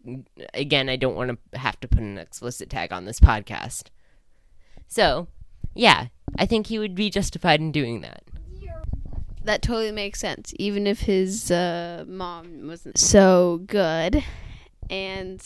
again 0.54 0.88
I 0.88 0.96
don't 0.96 1.16
want 1.16 1.30
to 1.52 1.58
have 1.58 1.80
to 1.80 1.88
put 1.88 2.00
an 2.00 2.18
explicit 2.18 2.70
tag 2.70 2.92
on 2.92 3.04
this 3.04 3.18
podcast. 3.18 3.84
So, 4.86 5.28
yeah, 5.74 6.06
I 6.36 6.46
think 6.46 6.66
he 6.66 6.78
would 6.78 6.94
be 6.94 7.10
justified 7.10 7.60
in 7.60 7.72
doing 7.72 8.00
that. 8.02 8.22
That 9.42 9.62
totally 9.62 9.92
makes 9.92 10.20
sense, 10.20 10.52
even 10.58 10.86
if 10.86 11.00
his 11.00 11.50
uh, 11.50 12.04
mom 12.06 12.66
wasn't 12.66 12.98
so 12.98 13.62
good. 13.66 14.22
And 14.90 15.42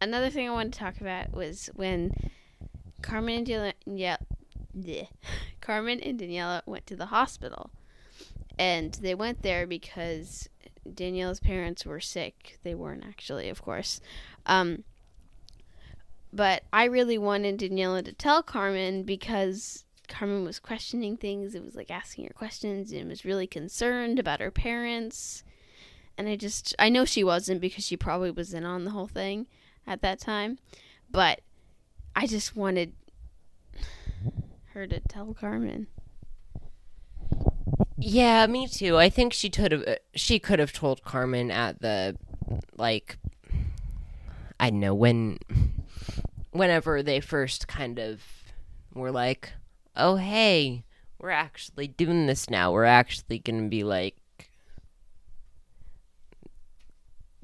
another 0.00 0.30
thing 0.30 0.48
I 0.48 0.52
wanted 0.52 0.74
to 0.74 0.78
talk 0.78 1.00
about 1.00 1.32
was 1.32 1.68
when 1.74 2.30
Carmen 3.02 3.38
and 3.38 3.46
Daniela, 3.46 3.72
yeah, 3.84 5.06
Carmen 5.60 6.00
and 6.00 6.20
Daniela 6.20 6.62
went 6.66 6.86
to 6.86 6.96
the 6.96 7.06
hospital, 7.06 7.70
and 8.58 8.94
they 8.94 9.14
went 9.14 9.42
there 9.42 9.66
because 9.66 10.48
Daniela's 10.88 11.40
parents 11.40 11.84
were 11.84 12.00
sick. 12.00 12.58
They 12.62 12.74
weren't 12.74 13.04
actually, 13.04 13.48
of 13.48 13.60
course. 13.60 14.00
Um, 14.46 14.84
but 16.32 16.62
I 16.72 16.84
really 16.84 17.18
wanted 17.18 17.58
Daniela 17.58 18.04
to 18.04 18.12
tell 18.12 18.42
Carmen 18.42 19.02
because 19.02 19.84
Carmen 20.08 20.44
was 20.44 20.58
questioning 20.58 21.16
things. 21.16 21.54
It 21.54 21.64
was 21.64 21.76
like 21.76 21.90
asking 21.90 22.24
her 22.24 22.32
questions 22.32 22.92
and 22.92 23.08
was 23.08 23.24
really 23.24 23.46
concerned 23.46 24.18
about 24.18 24.40
her 24.40 24.50
parents. 24.50 25.44
And 26.18 26.28
I 26.28 26.36
just, 26.36 26.74
I 26.78 26.88
know 26.88 27.04
she 27.04 27.22
wasn't 27.22 27.60
because 27.60 27.84
she 27.84 27.96
probably 27.96 28.30
was 28.30 28.54
in 28.54 28.64
on 28.64 28.84
the 28.84 28.90
whole 28.90 29.08
thing 29.08 29.46
at 29.86 30.02
that 30.02 30.18
time. 30.18 30.58
But 31.10 31.40
I 32.14 32.26
just 32.26 32.56
wanted 32.56 32.94
her 34.72 34.86
to 34.86 35.00
tell 35.00 35.34
Carmen. 35.34 35.88
Yeah, 37.98 38.46
me 38.46 38.68
too. 38.68 38.98
I 38.98 39.08
think 39.08 39.32
she 39.32 39.48
could 39.48 39.72
have 39.72 39.98
she 40.14 40.38
could 40.38 40.58
have 40.58 40.72
told 40.72 41.02
Carmen 41.02 41.50
at 41.50 41.80
the 41.80 42.16
like 42.76 43.18
I 44.60 44.70
don't 44.70 44.80
know 44.80 44.94
when 44.94 45.38
whenever 46.50 47.02
they 47.02 47.20
first 47.20 47.68
kind 47.68 47.98
of 47.98 48.22
were 48.94 49.10
like, 49.10 49.52
"Oh, 49.96 50.16
hey, 50.16 50.84
we're 51.18 51.30
actually 51.30 51.88
doing 51.88 52.26
this 52.26 52.50
now. 52.50 52.72
We're 52.72 52.84
actually 52.84 53.38
to 53.40 53.68
be 53.68 53.84
like 53.84 54.16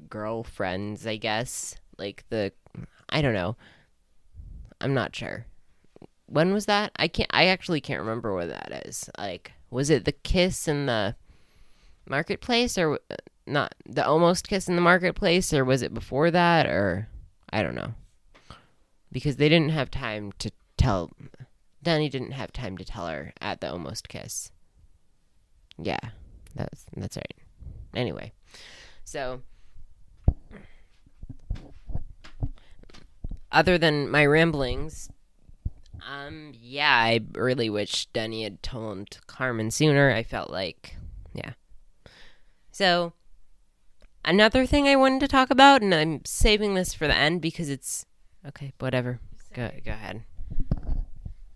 girlfriends, 0.09 1.07
I 1.07 1.17
guess." 1.17 1.75
Like 1.97 2.23
the 2.29 2.51
I 3.09 3.21
don't 3.21 3.33
know. 3.33 3.55
I'm 4.81 4.93
not 4.93 5.15
sure. 5.15 5.45
When 6.25 6.53
was 6.53 6.65
that? 6.65 6.91
I 6.95 7.07
can't 7.07 7.29
I 7.33 7.45
actually 7.45 7.81
can't 7.81 8.01
remember 8.01 8.33
what 8.33 8.49
that 8.49 8.85
is. 8.87 9.09
Like 9.17 9.51
was 9.69 9.89
it 9.89 10.05
the 10.05 10.11
kiss 10.11 10.67
in 10.67 10.85
the 10.85 11.15
marketplace 12.07 12.77
or 12.77 12.99
not 13.45 13.73
the 13.85 14.05
almost 14.05 14.47
kiss 14.47 14.67
in 14.67 14.75
the 14.75 14.81
marketplace 14.81 15.53
or 15.53 15.63
was 15.63 15.81
it 15.81 15.93
before 15.93 16.31
that 16.31 16.65
or 16.65 17.07
I 17.51 17.61
don't 17.61 17.75
know. 17.75 17.93
Because 19.11 19.35
they 19.37 19.47
didn't 19.49 19.69
have 19.69 19.91
time 19.91 20.31
to 20.39 20.51
tell 20.75 21.11
Danny 21.83 22.09
didn't 22.09 22.31
have 22.31 22.51
time 22.51 22.77
to 22.77 22.85
tell 22.85 23.07
her 23.07 23.33
at 23.41 23.61
the 23.61 23.71
almost 23.71 24.09
kiss. 24.09 24.51
Yeah. 25.77 25.99
That's 26.55 26.85
that's 26.95 27.17
right. 27.17 27.35
Anyway. 27.93 28.33
So 29.03 29.41
other 33.51 33.77
than 33.77 34.09
my 34.09 34.25
ramblings, 34.25 35.09
um, 36.09 36.51
yeah, 36.59 36.95
I 36.95 37.21
really 37.33 37.69
wish 37.69 38.07
Denny 38.07 38.43
had 38.43 38.61
told 38.61 39.19
Carmen 39.27 39.71
sooner. 39.71 40.11
I 40.11 40.23
felt 40.23 40.49
like, 40.49 40.97
yeah. 41.33 41.53
So, 42.71 43.13
another 44.25 44.65
thing 44.65 44.87
I 44.87 44.95
wanted 44.95 45.21
to 45.21 45.27
talk 45.27 45.49
about, 45.49 45.81
and 45.81 45.93
I'm 45.93 46.25
saving 46.25 46.73
this 46.73 46.93
for 46.93 47.07
the 47.07 47.15
end 47.15 47.41
because 47.41 47.69
it's 47.69 48.05
okay. 48.45 48.73
Whatever. 48.79 49.19
Go 49.53 49.69
go 49.85 49.91
ahead. 49.91 50.23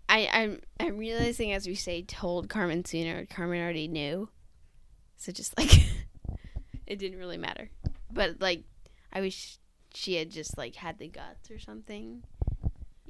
I, 0.08 0.28
I'm 0.32 0.60
I'm 0.80 0.96
realizing 0.96 1.52
as 1.52 1.66
we 1.66 1.74
say 1.74 2.02
told 2.02 2.48
Carmen 2.48 2.84
sooner, 2.84 3.26
Carmen 3.26 3.60
already 3.60 3.88
knew. 3.88 4.28
So 5.16 5.32
just 5.32 5.56
like 5.58 5.82
it 6.86 6.98
didn't 6.98 7.18
really 7.18 7.36
matter. 7.36 7.70
But 8.10 8.40
like 8.40 8.64
I 9.12 9.20
wish 9.20 9.58
she 9.94 10.14
had 10.14 10.30
just 10.30 10.56
like 10.56 10.76
had 10.76 10.98
the 10.98 11.08
guts 11.08 11.50
or 11.50 11.58
something. 11.58 12.22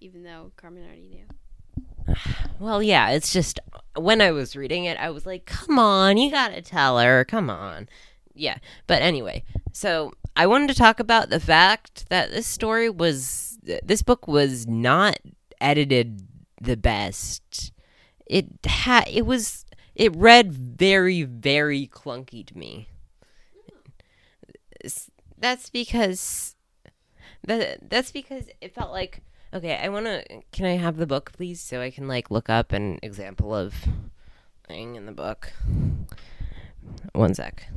Even 0.00 0.22
though 0.22 0.52
Carmen 0.56 0.84
already 0.84 1.08
knew. 1.08 2.14
Well, 2.60 2.82
yeah, 2.82 3.10
it's 3.10 3.32
just 3.32 3.60
when 3.96 4.20
I 4.20 4.32
was 4.32 4.56
reading 4.56 4.84
it, 4.84 4.98
I 4.98 5.10
was 5.10 5.24
like, 5.24 5.46
come 5.46 5.78
on, 5.78 6.16
you 6.16 6.28
gotta 6.28 6.60
tell 6.60 6.98
her, 6.98 7.24
come 7.24 7.48
on. 7.48 7.88
Yeah, 8.34 8.58
but 8.88 9.00
anyway, 9.00 9.44
so 9.72 10.12
I 10.34 10.48
wanted 10.48 10.66
to 10.70 10.74
talk 10.74 10.98
about 10.98 11.30
the 11.30 11.38
fact 11.38 12.08
that 12.08 12.32
this 12.32 12.48
story 12.48 12.90
was, 12.90 13.60
this 13.62 14.02
book 14.02 14.26
was 14.26 14.66
not 14.66 15.18
edited 15.60 16.27
the 16.60 16.76
best. 16.76 17.72
It 18.26 18.46
had, 18.64 19.08
it 19.08 19.26
was, 19.26 19.64
it 19.94 20.14
read 20.14 20.52
very, 20.52 21.22
very 21.22 21.86
clunky 21.86 22.46
to 22.46 22.56
me. 22.56 22.88
That's 25.38 25.70
because, 25.70 26.56
that, 27.44 27.90
that's 27.90 28.10
because 28.10 28.48
it 28.60 28.74
felt 28.74 28.92
like 28.92 29.22
Okay, 29.52 29.76
I 29.82 29.88
want 29.88 30.04
to. 30.04 30.22
Can 30.52 30.66
I 30.66 30.76
have 30.76 30.98
the 30.98 31.06
book, 31.06 31.32
please, 31.32 31.60
so 31.60 31.80
I 31.80 31.90
can 31.90 32.06
like 32.06 32.30
look 32.30 32.50
up 32.50 32.72
an 32.72 32.98
example 33.02 33.54
of 33.54 33.74
thing 34.66 34.94
in 34.96 35.06
the 35.06 35.12
book? 35.12 35.52
One 37.14 37.32
sec. 37.32 37.70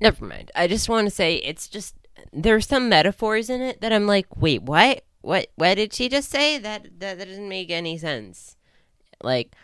Never 0.00 0.24
mind. 0.24 0.52
I 0.54 0.68
just 0.68 0.88
want 0.88 1.08
to 1.08 1.10
say 1.10 1.36
it's 1.36 1.66
just 1.66 1.96
there's 2.32 2.66
some 2.66 2.88
metaphors 2.88 3.50
in 3.50 3.60
it 3.60 3.80
that 3.80 3.92
I'm 3.92 4.06
like, 4.06 4.36
wait, 4.36 4.62
what? 4.62 5.04
What? 5.20 5.48
What 5.56 5.74
did 5.74 5.92
she 5.92 6.08
just 6.08 6.30
say? 6.30 6.58
That 6.58 6.84
that, 7.00 7.18
that 7.18 7.28
doesn't 7.28 7.48
make 7.48 7.70
any 7.70 7.98
sense. 7.98 8.56
Like, 9.22 9.54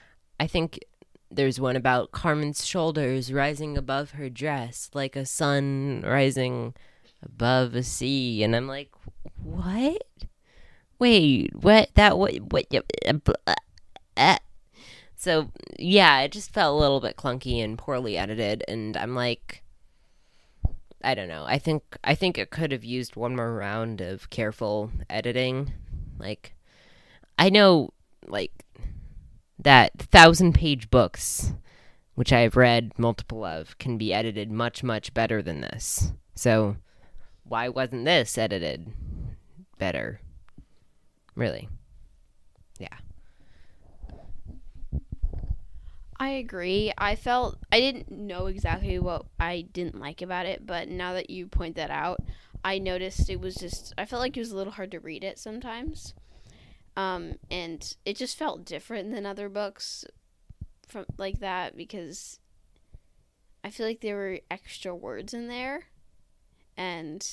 I 0.40 0.46
think 0.46 0.80
there's 1.30 1.60
one 1.60 1.76
about 1.76 2.12
Carmen's 2.12 2.66
shoulders 2.66 3.32
rising 3.32 3.76
above 3.78 4.12
her 4.12 4.28
dress, 4.28 4.90
like 4.92 5.16
a 5.16 5.24
sun 5.24 6.02
rising 6.06 6.74
above 7.22 7.74
a 7.74 7.82
sea 7.82 8.42
and 8.42 8.54
i'm 8.56 8.66
like 8.66 8.90
what 9.42 10.02
wait 10.98 11.54
what 11.54 11.88
that 11.94 12.18
what 12.18 12.34
what 12.50 12.66
so 15.14 15.50
yeah 15.78 16.20
it 16.20 16.32
just 16.32 16.52
felt 16.52 16.74
a 16.74 16.78
little 16.78 17.00
bit 17.00 17.16
clunky 17.16 17.62
and 17.62 17.78
poorly 17.78 18.16
edited 18.16 18.64
and 18.66 18.96
i'm 18.96 19.14
like 19.14 19.62
i 21.04 21.14
don't 21.14 21.28
know 21.28 21.44
i 21.46 21.58
think 21.58 21.82
i 22.04 22.14
think 22.14 22.38
it 22.38 22.50
could 22.50 22.72
have 22.72 22.84
used 22.84 23.16
one 23.16 23.36
more 23.36 23.54
round 23.54 24.00
of 24.00 24.30
careful 24.30 24.90
editing 25.10 25.72
like 26.18 26.54
i 27.38 27.48
know 27.48 27.90
like 28.26 28.64
that 29.58 29.92
thousand 29.98 30.54
page 30.54 30.90
books 30.90 31.52
which 32.14 32.32
i've 32.32 32.56
read 32.56 32.92
multiple 32.98 33.44
of 33.44 33.78
can 33.78 33.96
be 33.98 34.12
edited 34.12 34.50
much 34.50 34.82
much 34.82 35.12
better 35.14 35.42
than 35.42 35.60
this 35.60 36.12
so 36.34 36.76
why 37.44 37.68
wasn't 37.68 38.04
this 38.04 38.38
edited 38.38 38.92
better? 39.78 40.20
Really. 41.34 41.68
Yeah. 42.78 42.96
I 46.22 46.28
agree. 46.28 46.92
I 46.96 47.16
felt 47.16 47.58
I 47.72 47.80
didn't 47.80 48.08
know 48.08 48.46
exactly 48.46 48.96
what 49.00 49.26
I 49.40 49.62
didn't 49.72 49.98
like 49.98 50.22
about 50.22 50.46
it, 50.46 50.64
but 50.64 50.86
now 50.86 51.14
that 51.14 51.30
you 51.30 51.48
point 51.48 51.74
that 51.74 51.90
out, 51.90 52.20
I 52.64 52.78
noticed 52.78 53.28
it 53.28 53.40
was 53.40 53.56
just 53.56 53.92
I 53.98 54.04
felt 54.04 54.20
like 54.20 54.36
it 54.36 54.40
was 54.40 54.52
a 54.52 54.56
little 54.56 54.74
hard 54.74 54.92
to 54.92 55.00
read 55.00 55.24
it 55.24 55.36
sometimes. 55.40 56.14
Um, 56.96 57.40
and 57.50 57.96
it 58.04 58.16
just 58.16 58.38
felt 58.38 58.64
different 58.64 59.10
than 59.10 59.26
other 59.26 59.48
books 59.48 60.04
from 60.86 61.06
like 61.18 61.40
that 61.40 61.76
because 61.76 62.38
I 63.64 63.70
feel 63.70 63.84
like 63.84 64.00
there 64.00 64.14
were 64.14 64.38
extra 64.48 64.94
words 64.94 65.34
in 65.34 65.48
there 65.48 65.88
and 66.76 67.28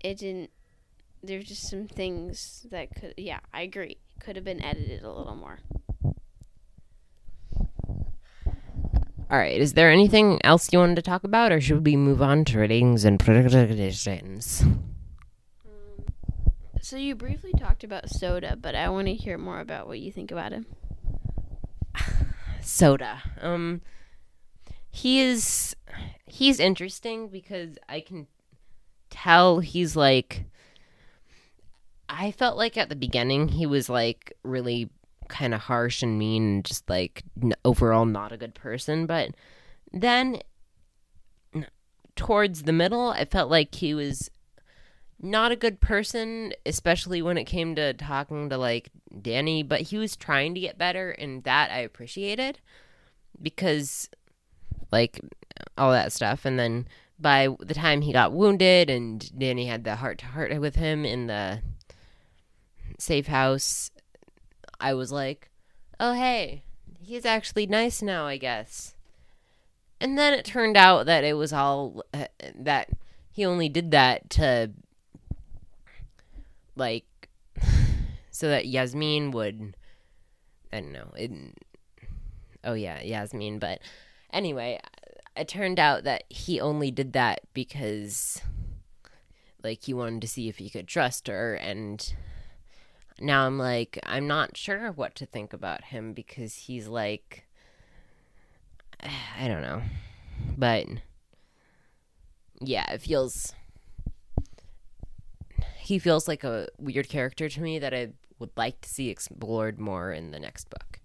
it 0.00 0.18
didn't 0.18 0.50
there's 1.24 1.46
just 1.48 1.68
some 1.68 1.88
things 1.88 2.64
that 2.70 2.94
could 2.94 3.14
yeah 3.16 3.40
i 3.52 3.62
agree 3.62 3.96
could 4.20 4.36
have 4.36 4.44
been 4.44 4.62
edited 4.62 5.02
a 5.02 5.12
little 5.12 5.34
more 5.34 5.58
all 9.30 9.38
right 9.38 9.60
is 9.60 9.74
there 9.74 9.90
anything 9.90 10.40
else 10.44 10.72
you 10.72 10.78
wanted 10.78 10.96
to 10.96 11.02
talk 11.02 11.24
about 11.24 11.52
or 11.52 11.60
should 11.60 11.84
we 11.84 11.96
move 11.96 12.22
on 12.22 12.44
to 12.44 12.58
ratings 12.58 13.04
and 13.04 13.18
predictions? 13.20 14.62
Um, 14.62 16.04
so 16.80 16.96
you 16.96 17.14
briefly 17.14 17.52
talked 17.58 17.84
about 17.84 18.06
Sota 18.06 18.60
but 18.60 18.74
i 18.74 18.88
want 18.88 19.06
to 19.08 19.14
hear 19.14 19.38
more 19.38 19.60
about 19.60 19.86
what 19.86 19.98
you 19.98 20.10
think 20.12 20.30
about 20.30 20.52
him 20.52 20.66
Sota. 22.60 23.18
Um 23.42 23.82
he 24.90 25.20
is 25.20 25.76
he's 26.26 26.58
interesting 26.58 27.28
because 27.28 27.78
I 27.88 28.00
can 28.00 28.26
tell 29.10 29.60
he's 29.60 29.96
like 29.96 30.44
I 32.08 32.30
felt 32.32 32.56
like 32.56 32.76
at 32.76 32.88
the 32.88 32.96
beginning 32.96 33.48
he 33.48 33.66
was 33.66 33.88
like 33.88 34.32
really 34.42 34.90
kind 35.28 35.54
of 35.54 35.60
harsh 35.62 36.02
and 36.02 36.18
mean 36.18 36.42
and 36.42 36.64
just 36.64 36.88
like 36.88 37.22
n- 37.42 37.54
overall 37.64 38.06
not 38.06 38.32
a 38.32 38.36
good 38.36 38.54
person, 38.54 39.06
but 39.06 39.30
then 39.92 40.40
towards 42.16 42.64
the 42.64 42.72
middle 42.72 43.10
I 43.10 43.24
felt 43.24 43.50
like 43.50 43.74
he 43.74 43.94
was 43.94 44.30
not 45.20 45.52
a 45.52 45.56
good 45.56 45.80
person, 45.80 46.52
especially 46.64 47.22
when 47.22 47.38
it 47.38 47.44
came 47.44 47.74
to 47.74 47.92
talking 47.94 48.48
to 48.50 48.56
like 48.56 48.90
Danny, 49.20 49.62
but 49.62 49.80
he 49.80 49.98
was 49.98 50.16
trying 50.16 50.54
to 50.54 50.60
get 50.60 50.78
better 50.78 51.10
and 51.10 51.42
that 51.44 51.70
I 51.70 51.78
appreciated 51.78 52.60
because 53.40 54.08
like 54.92 55.20
all 55.76 55.92
that 55.92 56.12
stuff. 56.12 56.44
And 56.44 56.58
then 56.58 56.86
by 57.18 57.48
the 57.60 57.74
time 57.74 58.02
he 58.02 58.12
got 58.12 58.32
wounded 58.32 58.90
and 58.90 59.38
Danny 59.38 59.66
had 59.66 59.84
the 59.84 59.96
heart 59.96 60.18
to 60.18 60.26
heart 60.26 60.58
with 60.60 60.76
him 60.76 61.04
in 61.04 61.26
the 61.26 61.60
safe 62.98 63.26
house, 63.26 63.90
I 64.80 64.94
was 64.94 65.10
like, 65.10 65.50
oh, 65.98 66.12
hey, 66.14 66.62
he's 67.00 67.24
actually 67.24 67.66
nice 67.66 68.02
now, 68.02 68.26
I 68.26 68.36
guess. 68.36 68.94
And 70.00 70.16
then 70.16 70.32
it 70.32 70.44
turned 70.44 70.76
out 70.76 71.06
that 71.06 71.24
it 71.24 71.34
was 71.34 71.52
all 71.52 72.04
uh, 72.14 72.26
that 72.54 72.90
he 73.30 73.44
only 73.44 73.68
did 73.68 73.90
that 73.90 74.30
to 74.30 74.70
like 76.76 77.28
so 78.30 78.48
that 78.48 78.66
Yasmin 78.66 79.32
would 79.32 79.74
I 80.72 80.80
don't 80.80 80.92
know. 80.92 81.12
It, 81.16 81.30
oh 82.64 82.74
yeah, 82.74 83.00
Yasmin, 83.00 83.58
but 83.58 83.80
anyway, 84.32 84.78
it 85.36 85.48
turned 85.48 85.80
out 85.80 86.04
that 86.04 86.24
he 86.28 86.60
only 86.60 86.90
did 86.90 87.12
that 87.14 87.40
because 87.54 88.40
like 89.62 89.84
he 89.84 89.94
wanted 89.94 90.20
to 90.22 90.28
see 90.28 90.48
if 90.48 90.58
he 90.58 90.70
could 90.70 90.86
trust 90.86 91.26
her 91.26 91.54
and 91.54 92.14
now 93.20 93.46
I'm 93.46 93.58
like 93.58 93.98
I'm 94.04 94.26
not 94.26 94.56
sure 94.56 94.92
what 94.92 95.14
to 95.16 95.26
think 95.26 95.52
about 95.52 95.84
him 95.84 96.12
because 96.12 96.54
he's 96.54 96.88
like 96.88 97.44
I 99.40 99.48
don't 99.48 99.62
know. 99.62 99.82
But 100.56 100.86
yeah, 102.60 102.90
it 102.92 103.02
feels 103.02 103.52
he 105.78 105.98
feels 105.98 106.28
like 106.28 106.44
a 106.44 106.68
weird 106.78 107.08
character 107.08 107.48
to 107.48 107.60
me 107.60 107.78
that 107.78 107.94
I 107.94 108.08
would 108.38 108.50
like 108.56 108.80
to 108.82 108.88
see 108.88 109.08
explored 109.08 109.78
more 109.78 110.12
in 110.12 110.30
the 110.30 110.38
next 110.38 110.68
book. 110.70 111.00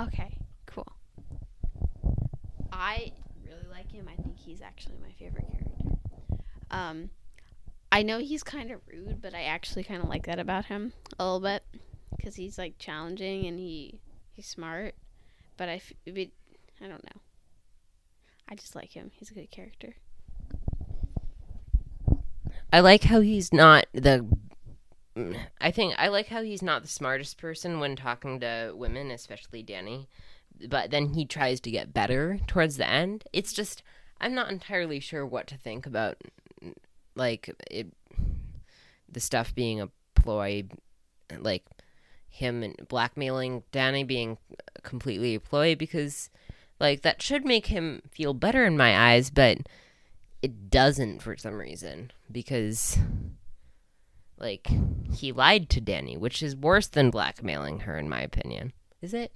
Okay, 0.00 0.36
cool. 0.66 0.90
I 2.72 3.12
really 3.46 3.66
like 3.70 3.92
him. 3.92 4.08
I 4.08 4.20
think 4.20 4.38
he's 4.38 4.62
actually 4.62 4.96
my 5.02 5.12
favorite 5.18 5.46
character. 5.50 5.98
Um, 6.70 7.10
I 7.92 8.02
know 8.02 8.18
he's 8.18 8.42
kind 8.42 8.70
of 8.70 8.80
rude, 8.86 9.20
but 9.20 9.34
I 9.34 9.42
actually 9.42 9.84
kind 9.84 10.02
of 10.02 10.08
like 10.08 10.26
that 10.26 10.38
about 10.38 10.66
him 10.66 10.92
a 11.18 11.24
little 11.24 11.40
bit 11.40 11.64
because 12.16 12.36
he's 12.36 12.58
like 12.58 12.78
challenging 12.78 13.46
and 13.46 13.58
he 13.58 14.00
he's 14.32 14.46
smart. 14.46 14.94
But 15.56 15.68
I, 15.68 15.82
I 16.06 16.88
don't 16.88 17.04
know. 17.04 17.20
I 18.48 18.54
just 18.54 18.74
like 18.74 18.92
him. 18.92 19.10
He's 19.12 19.30
a 19.30 19.34
good 19.34 19.50
character. 19.50 19.96
I 22.72 22.80
like 22.80 23.04
how 23.04 23.20
he's 23.20 23.52
not 23.52 23.86
the. 23.92 24.26
I 25.60 25.70
think 25.70 25.94
I 25.98 26.08
like 26.08 26.28
how 26.28 26.42
he's 26.42 26.62
not 26.62 26.82
the 26.82 26.88
smartest 26.88 27.36
person 27.38 27.80
when 27.80 27.96
talking 27.96 28.40
to 28.40 28.72
women, 28.74 29.10
especially 29.10 29.62
Danny. 29.62 30.08
But 30.68 30.90
then 30.90 31.14
he 31.14 31.24
tries 31.24 31.60
to 31.60 31.70
get 31.70 31.92
better 31.92 32.38
towards 32.46 32.76
the 32.76 32.88
end. 32.88 33.24
It's 33.32 33.52
just 33.52 33.82
I'm 34.20 34.34
not 34.34 34.50
entirely 34.50 35.00
sure 35.00 35.26
what 35.26 35.46
to 35.48 35.56
think 35.56 35.86
about, 35.86 36.18
like 37.14 37.54
it, 37.70 37.88
the 39.10 39.20
stuff 39.20 39.54
being 39.54 39.80
a 39.80 39.88
ploy, 40.14 40.64
like 41.38 41.64
him 42.28 42.62
and 42.62 42.76
blackmailing 42.88 43.62
Danny 43.72 44.04
being 44.04 44.38
completely 44.82 45.34
a 45.34 45.40
ploy 45.40 45.74
because, 45.74 46.30
like 46.78 47.02
that 47.02 47.22
should 47.22 47.44
make 47.44 47.66
him 47.66 48.02
feel 48.10 48.34
better 48.34 48.64
in 48.64 48.76
my 48.76 49.12
eyes, 49.12 49.30
but 49.30 49.58
it 50.42 50.70
doesn't 50.70 51.20
for 51.20 51.36
some 51.36 51.58
reason 51.58 52.10
because 52.32 52.98
like 54.38 54.68
he 55.12 55.32
lied 55.32 55.68
to 55.70 55.80
Danny, 55.80 56.16
which 56.16 56.42
is 56.42 56.56
worse 56.56 56.86
than 56.86 57.10
blackmailing 57.10 57.80
her 57.80 57.98
in 57.98 58.08
my 58.08 58.20
opinion. 58.20 58.72
Is 59.02 59.14
it? 59.14 59.32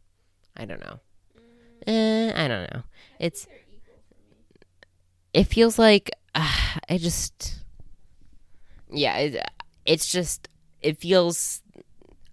I 0.57 0.65
don't 0.65 0.81
know. 0.81 1.01
Eh, 1.87 2.33
I 2.35 2.49
don't 2.49 2.73
know. 2.73 2.83
It's 3.19 3.47
it 5.35 5.45
feels 5.45 5.79
like 5.79 6.11
uh, 6.35 6.51
I 6.89 6.99
just 6.99 7.64
yeah, 8.95 9.17
it, 9.19 9.51
it's 9.85 10.09
just 10.09 10.49
it 10.81 10.99
feels 10.99 11.63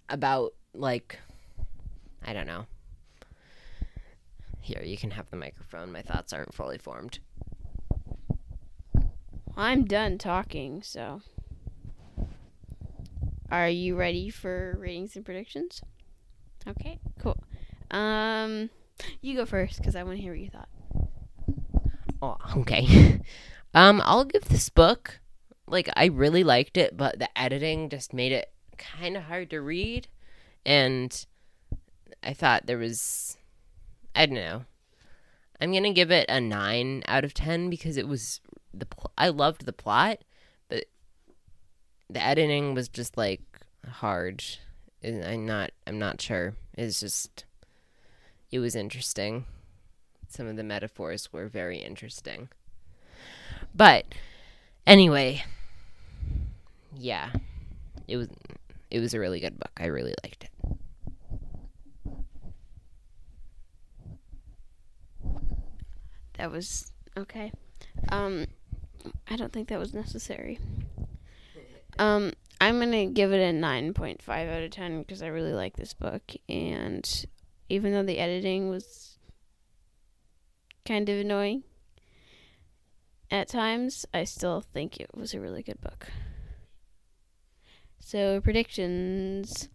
about 0.08 0.54
like 0.74 1.18
I 2.24 2.32
don't 2.32 2.46
know. 2.46 2.66
Here, 4.60 4.82
you 4.84 4.96
can 4.96 5.10
have 5.10 5.28
the 5.30 5.36
microphone. 5.36 5.90
My 5.90 6.02
thoughts 6.02 6.32
aren't 6.32 6.54
fully 6.54 6.78
formed. 6.78 7.18
I'm 9.56 9.84
done 9.84 10.18
talking, 10.18 10.82
so. 10.82 11.20
Are 13.50 13.68
you 13.68 13.96
ready 13.96 14.30
for 14.30 14.76
ratings 14.78 15.16
and 15.16 15.24
predictions? 15.24 15.82
Okay, 16.66 17.00
cool. 17.18 17.36
Um, 17.90 18.70
you 19.20 19.36
go 19.36 19.44
first 19.44 19.78
because 19.78 19.96
I 19.96 20.04
want 20.04 20.16
to 20.16 20.22
hear 20.22 20.32
what 20.32 20.40
you 20.40 20.48
thought. 20.48 20.68
Oh, 22.22 22.36
okay. 22.60 23.20
um, 23.74 24.00
I'll 24.04 24.24
give 24.24 24.44
this 24.44 24.68
book 24.68 25.20
like 25.72 25.88
I 25.96 26.06
really 26.06 26.44
liked 26.44 26.76
it, 26.76 26.96
but 26.96 27.18
the 27.18 27.36
editing 27.36 27.88
just 27.88 28.12
made 28.12 28.30
it 28.30 28.52
kind 28.76 29.16
of 29.16 29.24
hard 29.24 29.50
to 29.50 29.60
read, 29.60 30.06
and 30.64 31.26
I 32.22 32.34
thought 32.34 32.66
there 32.66 32.78
was, 32.78 33.38
I 34.14 34.26
don't 34.26 34.34
know. 34.34 34.64
I'm 35.60 35.72
gonna 35.72 35.92
give 35.92 36.10
it 36.10 36.26
a 36.28 36.40
nine 36.40 37.02
out 37.08 37.24
of 37.24 37.34
ten 37.34 37.70
because 37.70 37.96
it 37.96 38.06
was 38.06 38.40
the 38.74 38.86
pl- 38.86 39.12
I 39.16 39.28
loved 39.28 39.64
the 39.64 39.72
plot, 39.72 40.18
but 40.68 40.84
the 42.10 42.22
editing 42.22 42.74
was 42.74 42.88
just 42.88 43.16
like 43.16 43.40
hard. 43.88 44.44
I'm 45.02 45.46
not 45.46 45.70
I'm 45.86 45.98
not 45.98 46.20
sure. 46.20 46.54
It's 46.74 47.00
just 47.00 47.44
it 48.50 48.58
was 48.58 48.76
interesting. 48.76 49.46
Some 50.28 50.46
of 50.46 50.56
the 50.56 50.64
metaphors 50.64 51.32
were 51.32 51.46
very 51.46 51.78
interesting. 51.78 52.48
But 53.74 54.06
anyway, 54.86 55.44
yeah. 56.96 57.30
It 58.08 58.16
was 58.16 58.28
it 58.90 59.00
was 59.00 59.14
a 59.14 59.20
really 59.20 59.40
good 59.40 59.58
book. 59.58 59.72
I 59.78 59.86
really 59.86 60.14
liked 60.22 60.44
it. 60.44 60.50
That 66.38 66.50
was 66.50 66.92
okay. 67.16 67.52
Um, 68.08 68.46
I 69.30 69.36
don't 69.36 69.52
think 69.52 69.68
that 69.68 69.78
was 69.78 69.94
necessary. 69.94 70.58
Um, 71.98 72.32
I'm 72.60 72.78
gonna 72.78 73.06
give 73.06 73.32
it 73.32 73.36
a 73.36 73.52
9.5 73.52 74.28
out 74.28 74.62
of 74.62 74.70
10 74.70 75.02
because 75.02 75.22
I 75.22 75.28
really 75.28 75.52
like 75.52 75.76
this 75.76 75.94
book, 75.94 76.22
and 76.48 77.26
even 77.68 77.92
though 77.92 78.02
the 78.02 78.18
editing 78.18 78.70
was 78.70 79.18
kind 80.84 81.08
of 81.08 81.18
annoying 81.18 81.62
at 83.30 83.48
times, 83.48 84.04
I 84.12 84.24
still 84.24 84.60
think 84.60 85.00
it 85.00 85.10
was 85.14 85.34
a 85.34 85.40
really 85.40 85.62
good 85.62 85.80
book. 85.80 86.08
So 88.04 88.40
predictions. 88.40 89.68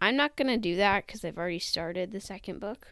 I'm 0.00 0.16
not 0.16 0.36
gonna 0.36 0.58
do 0.58 0.76
that 0.76 1.06
because 1.06 1.24
I've 1.24 1.38
already 1.38 1.60
started 1.60 2.10
the 2.10 2.20
second 2.20 2.58
book. 2.60 2.88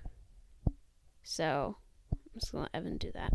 So 1.23 1.77
I'm 2.13 2.41
just 2.41 2.53
gonna 2.53 2.63
let 2.63 2.75
Evan 2.75 2.97
do 2.97 3.11
that. 3.13 3.33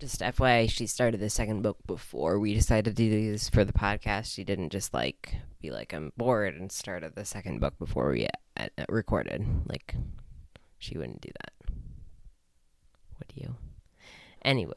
Just 0.00 0.20
FYI, 0.20 0.68
she 0.68 0.88
started 0.88 1.20
the 1.20 1.30
second 1.30 1.62
book 1.62 1.76
before 1.86 2.40
we 2.40 2.54
decided 2.54 2.96
to 2.96 3.08
do 3.08 3.30
this 3.30 3.48
for 3.48 3.64
the 3.64 3.74
podcast. 3.74 4.34
She 4.34 4.42
didn't 4.42 4.70
just 4.70 4.92
like 4.92 5.36
be 5.60 5.70
like, 5.70 5.92
I'm 5.92 6.12
bored 6.16 6.56
and 6.56 6.72
started 6.72 7.14
the 7.14 7.24
second 7.24 7.60
book 7.60 7.78
before 7.78 8.10
we 8.10 8.26
uh, 8.56 8.66
recorded. 8.88 9.46
Like, 9.66 9.94
she 10.78 10.98
wouldn't 10.98 11.20
do 11.20 11.30
that. 11.40 11.74
Would 13.18 13.32
you? 13.34 13.54
Anyway. 14.44 14.74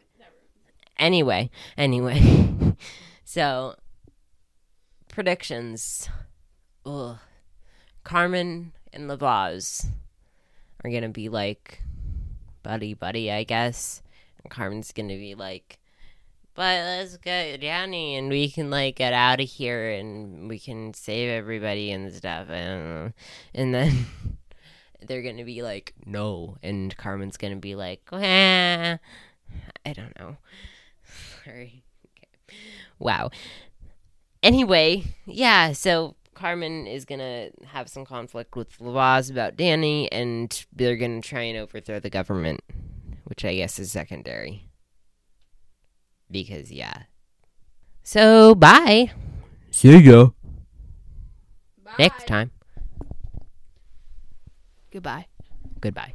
Anyway. 1.00 1.50
Anyway. 1.76 2.76
so, 3.26 3.76
predictions. 5.15 6.10
Ugh. 6.86 7.17
Carmen 8.04 8.73
and 8.91 9.08
La 9.08 9.15
Voz 9.15 9.88
are 10.84 10.89
to 10.91 11.08
be 11.08 11.30
like 11.30 11.82
buddy 12.63 12.93
buddy, 12.93 13.32
I 13.32 13.45
guess. 13.45 14.04
Carmen's 14.49 14.91
gonna 14.91 15.15
be 15.15 15.34
like, 15.34 15.80
but 16.54 16.84
let's 16.84 17.15
get 17.15 17.62
Danny 17.62 18.17
and 18.17 18.30
we 18.30 18.51
can 18.51 18.69
like 18.69 18.97
get 18.97 19.13
out 19.13 19.39
of 19.39 19.47
here 19.47 19.89
and 19.89 20.49
we 20.49 20.60
can 20.60 20.93
save 20.93 21.30
everybody 21.30 21.91
and 21.91 22.13
stuff. 22.13 22.49
And, 22.49 23.13
and 23.54 23.73
then 23.73 24.06
they're 25.08 25.23
gonna 25.23 25.45
be 25.45 25.62
like, 25.62 25.93
no. 26.06 26.58
And 26.62 26.95
Carmen's 26.97 27.38
gonna 27.38 27.56
be 27.56 27.73
like. 27.75 28.01
I 28.12 28.99
don't 29.93 30.19
know. 30.19 30.36
Sorry. 31.45 31.84
Okay. 32.17 32.58
Wow. 32.99 33.32
Anyway, 34.46 35.04
yeah, 35.26 35.74
so 35.74 36.16
Carmen 36.36 36.88
is 36.88 37.04
gonna 37.04 37.50
have 37.66 37.90
some 37.90 38.06
conflict 38.06 38.56
with 38.56 38.80
La 38.80 38.92
Voz 38.92 39.30
about 39.30 39.58
Danny, 39.58 40.12
and 40.12 40.66
they're 40.72 40.98
gonna 40.98 41.22
try 41.22 41.42
and 41.42 41.58
overthrow 41.58 42.00
the 42.00 42.10
government 42.10 42.62
which 43.26 43.44
I 43.44 43.56
guess 43.56 43.78
is 43.80 43.92
secondary. 43.92 44.70
Because, 46.32 46.72
yeah. 46.72 47.04
So, 48.04 48.56
bye. 48.56 49.12
See 49.72 49.98
ya. 49.98 50.30
Bye. 51.84 51.92
Next 52.00 52.28
time. 52.28 52.52
Goodbye. 54.92 55.26
Goodbye. 55.82 56.14